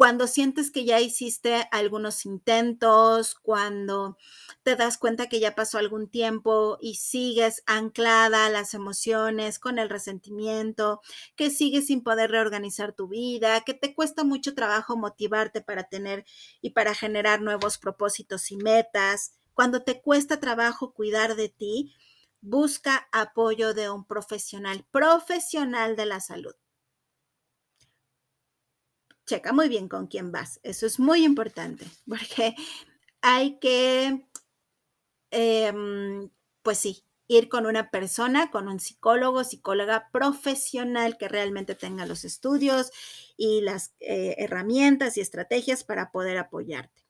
cuando 0.00 0.26
sientes 0.26 0.70
que 0.70 0.86
ya 0.86 0.98
hiciste 0.98 1.68
algunos 1.70 2.24
intentos, 2.24 3.34
cuando 3.34 4.16
te 4.62 4.74
das 4.74 4.96
cuenta 4.96 5.28
que 5.28 5.40
ya 5.40 5.54
pasó 5.54 5.76
algún 5.76 6.08
tiempo 6.08 6.78
y 6.80 6.94
sigues 6.94 7.62
anclada 7.66 8.46
a 8.46 8.48
las 8.48 8.72
emociones, 8.72 9.58
con 9.58 9.78
el 9.78 9.90
resentimiento, 9.90 11.02
que 11.36 11.50
sigues 11.50 11.88
sin 11.88 12.02
poder 12.02 12.30
reorganizar 12.30 12.94
tu 12.94 13.08
vida, 13.08 13.60
que 13.60 13.74
te 13.74 13.94
cuesta 13.94 14.24
mucho 14.24 14.54
trabajo 14.54 14.96
motivarte 14.96 15.60
para 15.60 15.84
tener 15.84 16.24
y 16.62 16.70
para 16.70 16.94
generar 16.94 17.42
nuevos 17.42 17.76
propósitos 17.76 18.50
y 18.52 18.56
metas, 18.56 19.34
cuando 19.52 19.82
te 19.82 20.00
cuesta 20.00 20.40
trabajo 20.40 20.94
cuidar 20.94 21.36
de 21.36 21.50
ti, 21.50 21.94
busca 22.40 23.06
apoyo 23.12 23.74
de 23.74 23.90
un 23.90 24.06
profesional, 24.06 24.86
profesional 24.90 25.94
de 25.94 26.06
la 26.06 26.20
salud 26.20 26.54
checa 29.30 29.52
muy 29.52 29.68
bien 29.68 29.88
con 29.88 30.08
quién 30.08 30.32
vas. 30.32 30.58
Eso 30.64 30.86
es 30.86 30.98
muy 30.98 31.24
importante 31.24 31.86
porque 32.08 32.54
hay 33.22 33.58
que, 33.60 34.26
em, 35.30 36.30
pues 36.62 36.78
sí, 36.78 37.04
ir 37.28 37.48
con 37.48 37.66
una 37.66 37.90
persona, 37.92 38.50
con 38.50 38.66
un 38.66 38.80
psicólogo, 38.80 39.44
psicóloga 39.44 40.08
profesional 40.12 41.16
que 41.16 41.28
realmente 41.28 41.76
tenga 41.76 42.04
los 42.06 42.24
estudios 42.24 42.90
y 43.36 43.60
las 43.60 43.94
eh, 44.00 44.34
herramientas 44.38 45.16
y 45.16 45.20
estrategias 45.20 45.84
para 45.84 46.10
poder 46.10 46.38
apoyarte. 46.38 47.04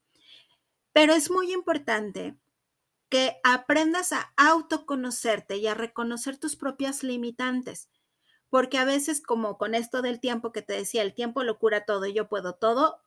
Pero 0.93 1.15
es 1.15 1.31
muy 1.31 1.53
importante 1.53 2.37
que 3.09 3.39
aprendas 3.45 4.13
a 4.13 4.33
autoconocerte 4.37 5.57
y 5.57 5.67
a 5.67 5.75
reconocer 5.75 6.37
tus 6.37 6.55
propias 6.55 7.03
limitantes, 7.03 7.89
porque 8.51 8.79
a 8.79 8.85
veces 8.85 9.23
como 9.23 9.57
con 9.59 9.75
esto 9.75 10.03
del 10.03 10.21
tiempo 10.21 10.53
que 10.53 10.63
te 10.63 10.75
decía, 10.75 11.03
el 11.03 11.15
tiempo 11.15 11.45
lo 11.45 11.59
cura 11.59 11.85
todo 11.85 12.07
y 12.07 12.13
yo 12.13 12.29
puedo 12.29 12.55
todo, 12.55 13.01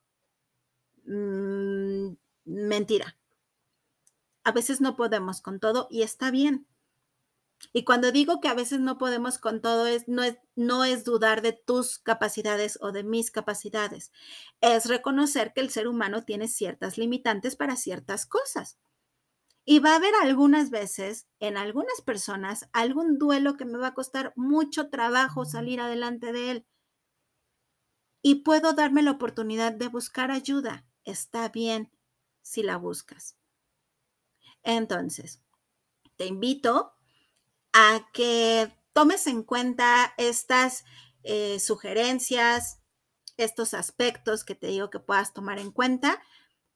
mm, 1.06 2.14
mentira. 2.44 3.16
A 4.44 4.52
veces 4.52 4.80
no 4.80 4.96
podemos 4.96 5.40
con 5.40 5.60
todo 5.60 5.86
y 5.90 6.02
está 6.02 6.30
bien. 6.30 6.66
Y 7.72 7.84
cuando 7.84 8.12
digo 8.12 8.40
que 8.40 8.48
a 8.48 8.54
veces 8.54 8.80
no 8.80 8.98
podemos 8.98 9.38
con 9.38 9.60
todo, 9.62 9.86
es, 9.86 10.08
no, 10.08 10.22
es, 10.22 10.36
no 10.56 10.84
es 10.84 11.04
dudar 11.04 11.40
de 11.42 11.52
tus 11.52 11.98
capacidades 11.98 12.78
o 12.82 12.92
de 12.92 13.04
mis 13.04 13.30
capacidades, 13.30 14.12
es 14.60 14.86
reconocer 14.86 15.52
que 15.54 15.60
el 15.60 15.70
ser 15.70 15.88
humano 15.88 16.24
tiene 16.24 16.48
ciertas 16.48 16.98
limitantes 16.98 17.56
para 17.56 17.76
ciertas 17.76 18.26
cosas. 18.26 18.78
Y 19.66 19.78
va 19.78 19.92
a 19.92 19.96
haber 19.96 20.14
algunas 20.22 20.70
veces, 20.70 21.26
en 21.40 21.56
algunas 21.56 22.02
personas, 22.02 22.68
algún 22.72 23.18
duelo 23.18 23.56
que 23.56 23.64
me 23.64 23.78
va 23.78 23.88
a 23.88 23.94
costar 23.94 24.32
mucho 24.36 24.90
trabajo 24.90 25.46
salir 25.46 25.80
adelante 25.80 26.32
de 26.32 26.50
él. 26.50 26.66
Y 28.22 28.36
puedo 28.36 28.74
darme 28.74 29.02
la 29.02 29.12
oportunidad 29.12 29.72
de 29.72 29.88
buscar 29.88 30.30
ayuda. 30.30 30.86
Está 31.04 31.48
bien 31.48 31.90
si 32.42 32.62
la 32.62 32.76
buscas. 32.76 33.36
Entonces, 34.62 35.42
te 36.16 36.26
invito 36.26 36.92
a 37.72 38.08
que 38.12 38.72
tomes 38.92 39.26
en 39.26 39.42
cuenta 39.42 40.14
estas 40.16 40.84
eh, 41.22 41.60
sugerencias, 41.60 42.80
estos 43.36 43.74
aspectos 43.74 44.44
que 44.44 44.54
te 44.54 44.68
digo 44.68 44.90
que 44.90 45.00
puedas 45.00 45.32
tomar 45.34 45.58
en 45.58 45.72
cuenta 45.72 46.22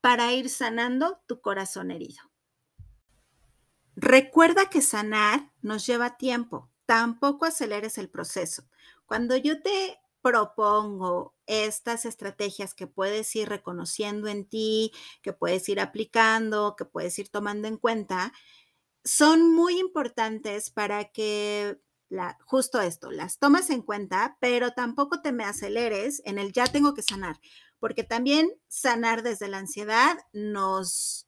para 0.01 0.33
ir 0.33 0.51
sanando 0.51 1.20
tu 1.27 1.40
corazón 1.40 1.90
herido. 1.90 2.27
Recuerda 4.00 4.70
que 4.70 4.80
sanar 4.80 5.50
nos 5.61 5.84
lleva 5.84 6.16
tiempo, 6.16 6.70
tampoco 6.87 7.46
aceleres 7.46 7.98
el 7.98 8.08
proceso. 8.08 8.62
Cuando 9.06 9.37
yo 9.37 9.61
te 9.61 9.98
propongo 10.22 11.34
estas 11.46 12.04
estrategias 12.04 12.74
que 12.74 12.87
puedes 12.87 13.34
ir 13.34 13.48
reconociendo 13.48 14.28
en 14.28 14.48
ti, 14.48 14.92
que 15.20 15.32
puedes 15.32 15.68
ir 15.68 15.80
aplicando, 15.80 16.76
que 16.76 16.84
puedes 16.84 17.18
ir 17.18 17.28
tomando 17.28 17.66
en 17.66 17.76
cuenta, 17.76 18.32
son 19.02 19.52
muy 19.52 19.80
importantes 19.80 20.70
para 20.70 21.06
que 21.06 21.80
justo 22.46 22.80
esto, 22.80 23.11
las 23.11 23.40
tomas 23.40 23.68
en 23.68 23.82
cuenta, 23.82 24.38
pero 24.40 24.74
tampoco 24.74 25.22
te 25.22 25.32
me 25.32 25.42
aceleres 25.42 26.22
en 26.24 26.38
el 26.38 26.52
ya 26.52 26.68
tengo 26.68 26.94
que 26.94 27.02
sanar, 27.02 27.40
porque 27.80 28.04
también 28.04 28.48
sanar 28.68 29.24
desde 29.24 29.48
la 29.48 29.58
ansiedad 29.58 30.16
nos 30.32 31.27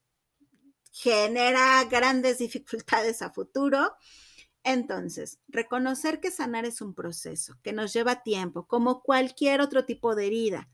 genera 1.03 1.85
grandes 1.85 2.39
dificultades 2.47 3.23
a 3.23 3.31
futuro. 3.31 3.95
Entonces, 4.63 5.41
reconocer 5.49 6.21
que 6.21 6.31
sanar 6.31 6.67
es 6.67 6.81
un 6.83 6.95
proceso 6.95 7.55
que 7.63 7.73
nos 7.73 7.93
lleva 7.93 8.23
tiempo, 8.23 8.67
como 8.67 9.03
cualquier 9.03 9.61
otro 9.61 9.85
tipo 9.87 10.15
de 10.15 10.27
herida 10.27 10.69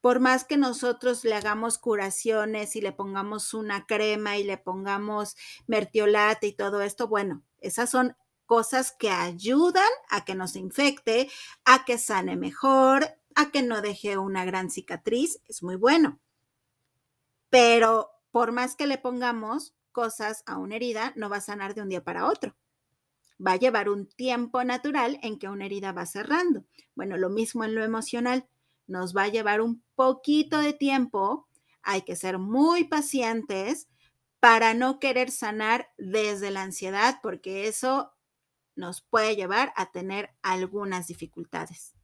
por 0.00 0.20
más 0.20 0.44
que 0.44 0.56
nosotros 0.56 1.24
le 1.24 1.34
hagamos 1.34 1.78
curaciones 1.78 2.74
y 2.76 2.80
le 2.80 2.92
pongamos 2.92 3.54
una 3.54 3.86
crema 3.86 4.38
y 4.38 4.44
le 4.44 4.56
pongamos 4.56 5.36
mertiolate 5.66 6.48
y 6.48 6.52
todo 6.52 6.82
esto, 6.82 7.08
bueno, 7.08 7.42
esas 7.60 7.90
son 7.90 8.16
cosas 8.46 8.92
que 8.92 9.10
ayudan 9.10 9.88
a 10.08 10.24
que 10.24 10.34
no 10.34 10.48
se 10.48 10.58
infecte, 10.58 11.30
a 11.64 11.84
que 11.84 11.98
sane 11.98 12.36
mejor, 12.36 13.06
a 13.34 13.50
que 13.50 13.62
no 13.62 13.80
deje 13.80 14.18
una 14.18 14.44
gran 14.44 14.70
cicatriz, 14.70 15.40
es 15.46 15.62
muy 15.62 15.76
bueno. 15.76 16.18
Pero 17.50 18.10
por 18.30 18.52
más 18.52 18.76
que 18.76 18.86
le 18.86 18.98
pongamos 18.98 19.74
cosas 19.92 20.42
a 20.46 20.58
una 20.58 20.76
herida, 20.76 21.12
no 21.16 21.28
va 21.28 21.36
a 21.36 21.40
sanar 21.40 21.74
de 21.74 21.82
un 21.82 21.88
día 21.88 22.04
para 22.04 22.26
otro. 22.26 22.56
Va 23.44 23.52
a 23.52 23.56
llevar 23.56 23.88
un 23.88 24.06
tiempo 24.06 24.62
natural 24.64 25.18
en 25.22 25.38
que 25.38 25.48
una 25.48 25.66
herida 25.66 25.92
va 25.92 26.06
cerrando. 26.06 26.64
Bueno, 26.94 27.16
lo 27.16 27.30
mismo 27.30 27.64
en 27.64 27.74
lo 27.74 27.82
emocional 27.82 28.48
nos 28.86 29.16
va 29.16 29.24
a 29.24 29.28
llevar 29.28 29.60
un 29.60 29.82
poquito 29.94 30.58
de 30.58 30.72
tiempo, 30.72 31.48
hay 31.82 32.02
que 32.02 32.16
ser 32.16 32.38
muy 32.38 32.84
pacientes 32.84 33.88
para 34.40 34.74
no 34.74 34.98
querer 34.98 35.30
sanar 35.30 35.92
desde 35.96 36.50
la 36.50 36.62
ansiedad, 36.62 37.20
porque 37.22 37.68
eso 37.68 38.12
nos 38.74 39.02
puede 39.02 39.36
llevar 39.36 39.72
a 39.76 39.90
tener 39.92 40.30
algunas 40.42 41.06
dificultades. 41.06 41.94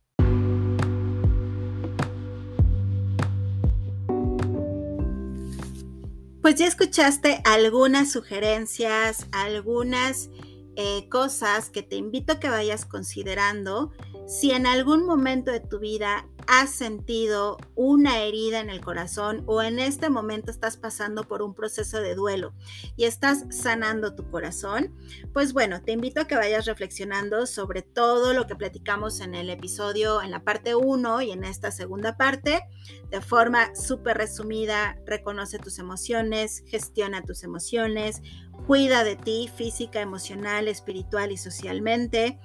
Pues 6.46 6.54
ya 6.54 6.68
escuchaste 6.68 7.42
algunas 7.44 8.12
sugerencias, 8.12 9.26
algunas 9.32 10.30
eh, 10.76 11.08
cosas 11.08 11.70
que 11.70 11.82
te 11.82 11.96
invito 11.96 12.34
a 12.34 12.38
que 12.38 12.48
vayas 12.48 12.84
considerando 12.84 13.90
si 14.28 14.52
en 14.52 14.68
algún 14.68 15.04
momento 15.04 15.50
de 15.50 15.58
tu 15.58 15.80
vida 15.80 16.28
has 16.46 16.70
sentido 16.70 17.58
una 17.74 18.22
herida 18.22 18.60
en 18.60 18.70
el 18.70 18.80
corazón 18.80 19.42
o 19.46 19.62
en 19.62 19.78
este 19.78 20.10
momento 20.10 20.50
estás 20.50 20.76
pasando 20.76 21.24
por 21.24 21.42
un 21.42 21.54
proceso 21.54 22.00
de 22.00 22.14
duelo 22.14 22.54
y 22.96 23.04
estás 23.04 23.44
sanando 23.50 24.14
tu 24.14 24.30
corazón, 24.30 24.94
pues 25.32 25.52
bueno, 25.52 25.82
te 25.82 25.92
invito 25.92 26.20
a 26.20 26.26
que 26.26 26.36
vayas 26.36 26.66
reflexionando 26.66 27.46
sobre 27.46 27.82
todo 27.82 28.32
lo 28.32 28.46
que 28.46 28.56
platicamos 28.56 29.20
en 29.20 29.34
el 29.34 29.50
episodio, 29.50 30.22
en 30.22 30.30
la 30.30 30.44
parte 30.44 30.74
1 30.74 31.22
y 31.22 31.32
en 31.32 31.44
esta 31.44 31.70
segunda 31.70 32.16
parte, 32.16 32.62
de 33.10 33.20
forma 33.20 33.74
súper 33.74 34.16
resumida, 34.16 34.98
reconoce 35.06 35.58
tus 35.58 35.78
emociones, 35.78 36.62
gestiona 36.66 37.22
tus 37.22 37.42
emociones, 37.42 38.22
cuida 38.66 39.04
de 39.04 39.16
ti 39.16 39.50
física, 39.54 40.00
emocional, 40.00 40.68
espiritual 40.68 41.32
y 41.32 41.36
socialmente. 41.36 42.38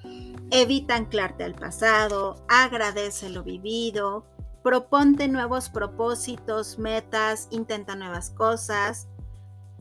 Evita 0.52 0.96
anclarte 0.96 1.44
al 1.44 1.56
pasado, 1.56 2.46
agradece 2.50 3.30
lo 3.30 3.44
vivido, 3.44 4.26
proponte 4.64 5.28
nuevos 5.28 5.70
propósitos, 5.70 6.78
metas, 6.78 7.48
intenta 7.52 7.96
nuevas 7.96 8.30
cosas, 8.30 9.08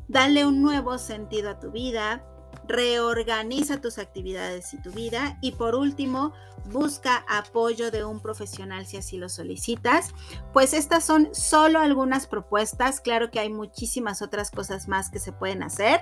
dale 0.08 0.46
un 0.46 0.62
nuevo 0.62 0.98
sentido 0.98 1.50
a 1.50 1.58
tu 1.60 1.70
vida, 1.70 2.24
reorganiza 2.70 3.80
tus 3.80 3.98
actividades 3.98 4.72
y 4.72 4.78
tu 4.80 4.92
vida 4.92 5.37
y 5.40 5.52
por 5.52 5.74
último, 5.74 6.33
busca 6.66 7.24
apoyo 7.28 7.90
de 7.90 8.04
un 8.04 8.20
profesional 8.20 8.87
si 8.87 8.96
así 8.96 9.18
lo 9.18 9.28
solicitas. 9.28 10.14
Pues 10.52 10.72
estas 10.72 11.04
son 11.04 11.28
solo 11.33 11.80
algunas 11.80 12.26
propuestas, 12.26 13.00
claro 13.00 13.30
que 13.30 13.40
hay 13.40 13.48
muchísimas 13.48 14.22
otras 14.22 14.50
cosas 14.50 14.88
más 14.88 15.11
que 15.11 15.18
se 15.18 15.33
pueden 15.33 15.62
hacer, 15.62 16.00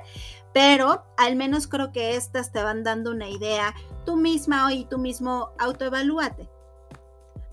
pero 0.52 1.04
al 1.16 1.36
menos 1.36 1.66
creo 1.66 1.90
que 1.90 2.16
estas 2.16 2.52
te 2.52 2.62
van 2.62 2.84
dando 2.84 3.10
una 3.10 3.28
idea 3.28 3.74
tú 4.04 4.16
misma 4.16 4.72
y 4.72 4.84
tú 4.84 4.98
mismo 4.98 5.52
autoevalúate. 5.58 6.57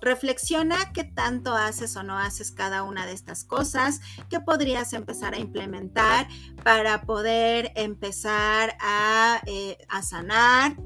Reflexiona 0.06 0.94
qué 0.94 1.04
tanto 1.04 1.56
haces 1.56 1.96
o 1.96 2.04
no 2.04 2.20
haces 2.20 2.52
cada 2.52 2.84
una 2.84 3.08
de 3.08 3.14
estas 3.14 3.44
cosas, 3.44 4.02
qué 4.30 4.40
podrías 4.40 4.94
empezar 4.94 5.34
a 5.34 5.40
implementar 5.40 6.28
para 6.64 7.02
poder 7.02 7.72
empezar 7.76 8.78
a, 8.80 9.42
eh, 9.48 9.80
a 9.90 10.04
sanar, 10.04 10.78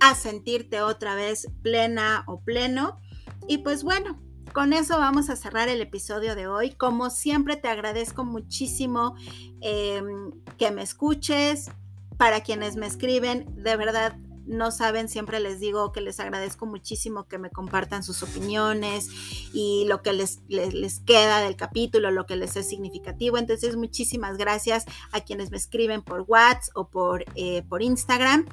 a 0.00 0.16
sentirte 0.16 0.82
otra 0.82 1.14
vez 1.14 1.46
plena 1.62 2.24
o 2.26 2.40
pleno. 2.40 2.98
Y 3.46 3.58
pues 3.58 3.84
bueno, 3.84 4.20
con 4.52 4.72
eso 4.72 4.98
vamos 4.98 5.30
a 5.30 5.36
cerrar 5.36 5.68
el 5.68 5.80
episodio 5.80 6.34
de 6.34 6.48
hoy. 6.48 6.72
Como 6.72 7.10
siempre, 7.10 7.54
te 7.54 7.68
agradezco 7.68 8.24
muchísimo 8.24 9.14
em, 9.60 10.32
que 10.58 10.72
me 10.72 10.82
escuches. 10.82 11.70
Para 12.16 12.40
quienes 12.40 12.74
me 12.74 12.86
escriben, 12.86 13.46
de 13.62 13.76
verdad 13.76 14.16
no 14.46 14.70
saben, 14.70 15.08
siempre 15.08 15.40
les 15.40 15.60
digo 15.60 15.92
que 15.92 16.00
les 16.00 16.20
agradezco 16.20 16.66
muchísimo 16.66 17.26
que 17.26 17.38
me 17.38 17.50
compartan 17.50 18.02
sus 18.02 18.22
opiniones 18.22 19.08
y 19.52 19.84
lo 19.86 20.02
que 20.02 20.12
les, 20.12 20.40
les, 20.48 21.00
queda 21.00 21.40
del 21.40 21.56
capítulo, 21.56 22.10
lo 22.10 22.26
que 22.26 22.36
les 22.36 22.56
es 22.56 22.68
significativo. 22.68 23.38
Entonces, 23.38 23.76
muchísimas 23.76 24.36
gracias 24.36 24.84
a 25.12 25.20
quienes 25.20 25.50
me 25.50 25.56
escriben 25.56 26.02
por 26.02 26.24
WhatsApp 26.26 26.76
o 26.76 26.88
por, 26.88 27.24
eh, 27.34 27.62
por 27.68 27.82
Instagram. 27.82 28.46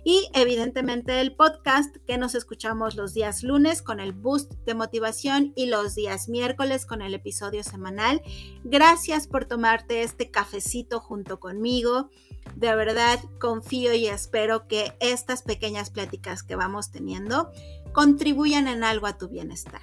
y 0.06 0.28
evidentemente 0.34 1.22
el 1.22 1.34
podcast 1.36 1.96
que 2.06 2.20
nos 2.20 2.36
escuchamos 2.36 2.96
los 2.96 3.16
días 3.16 3.42
lunes 3.42 3.82
con 3.82 4.00
el 4.00 4.14
boost 4.14 4.54
de 4.66 4.76
motivación 4.76 5.54
y 5.56 5.66
los 5.66 5.96
días 5.96 6.30
miércoles 6.30 6.86
con 6.86 7.02
el 7.02 7.16
episodio 7.16 7.64
semanal. 7.64 8.22
Gracias 8.64 9.26
por 9.28 9.46
tomarte 9.46 10.04
este 10.04 10.30
cafecito 10.30 11.00
junto 11.00 11.40
conmigo. 11.40 12.12
De 12.56 12.76
verdad 12.76 13.18
confío 13.40 13.96
y 13.96 14.06
espero 14.08 14.68
que 14.68 14.96
estas 15.00 15.42
pequeñas 15.42 15.90
pláticas 15.90 16.44
que 16.44 16.56
vamos 16.56 16.92
teniendo 16.92 17.52
contribuyan 17.94 18.68
en 18.68 18.84
algo 18.84 19.08
a 19.08 19.18
tu 19.18 19.30
bienestar. 19.30 19.82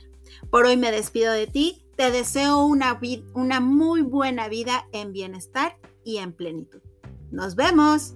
Por 0.50 0.66
hoy 0.66 0.76
me 0.76 0.92
despido 0.92 1.32
de 1.32 1.46
ti, 1.46 1.84
te 1.96 2.10
deseo 2.10 2.64
una, 2.64 2.98
una 3.34 3.60
muy 3.60 4.02
buena 4.02 4.48
vida 4.48 4.86
en 4.92 5.12
bienestar 5.12 5.78
y 6.04 6.18
en 6.18 6.32
plenitud. 6.32 6.80
Nos 7.30 7.54
vemos. 7.54 8.14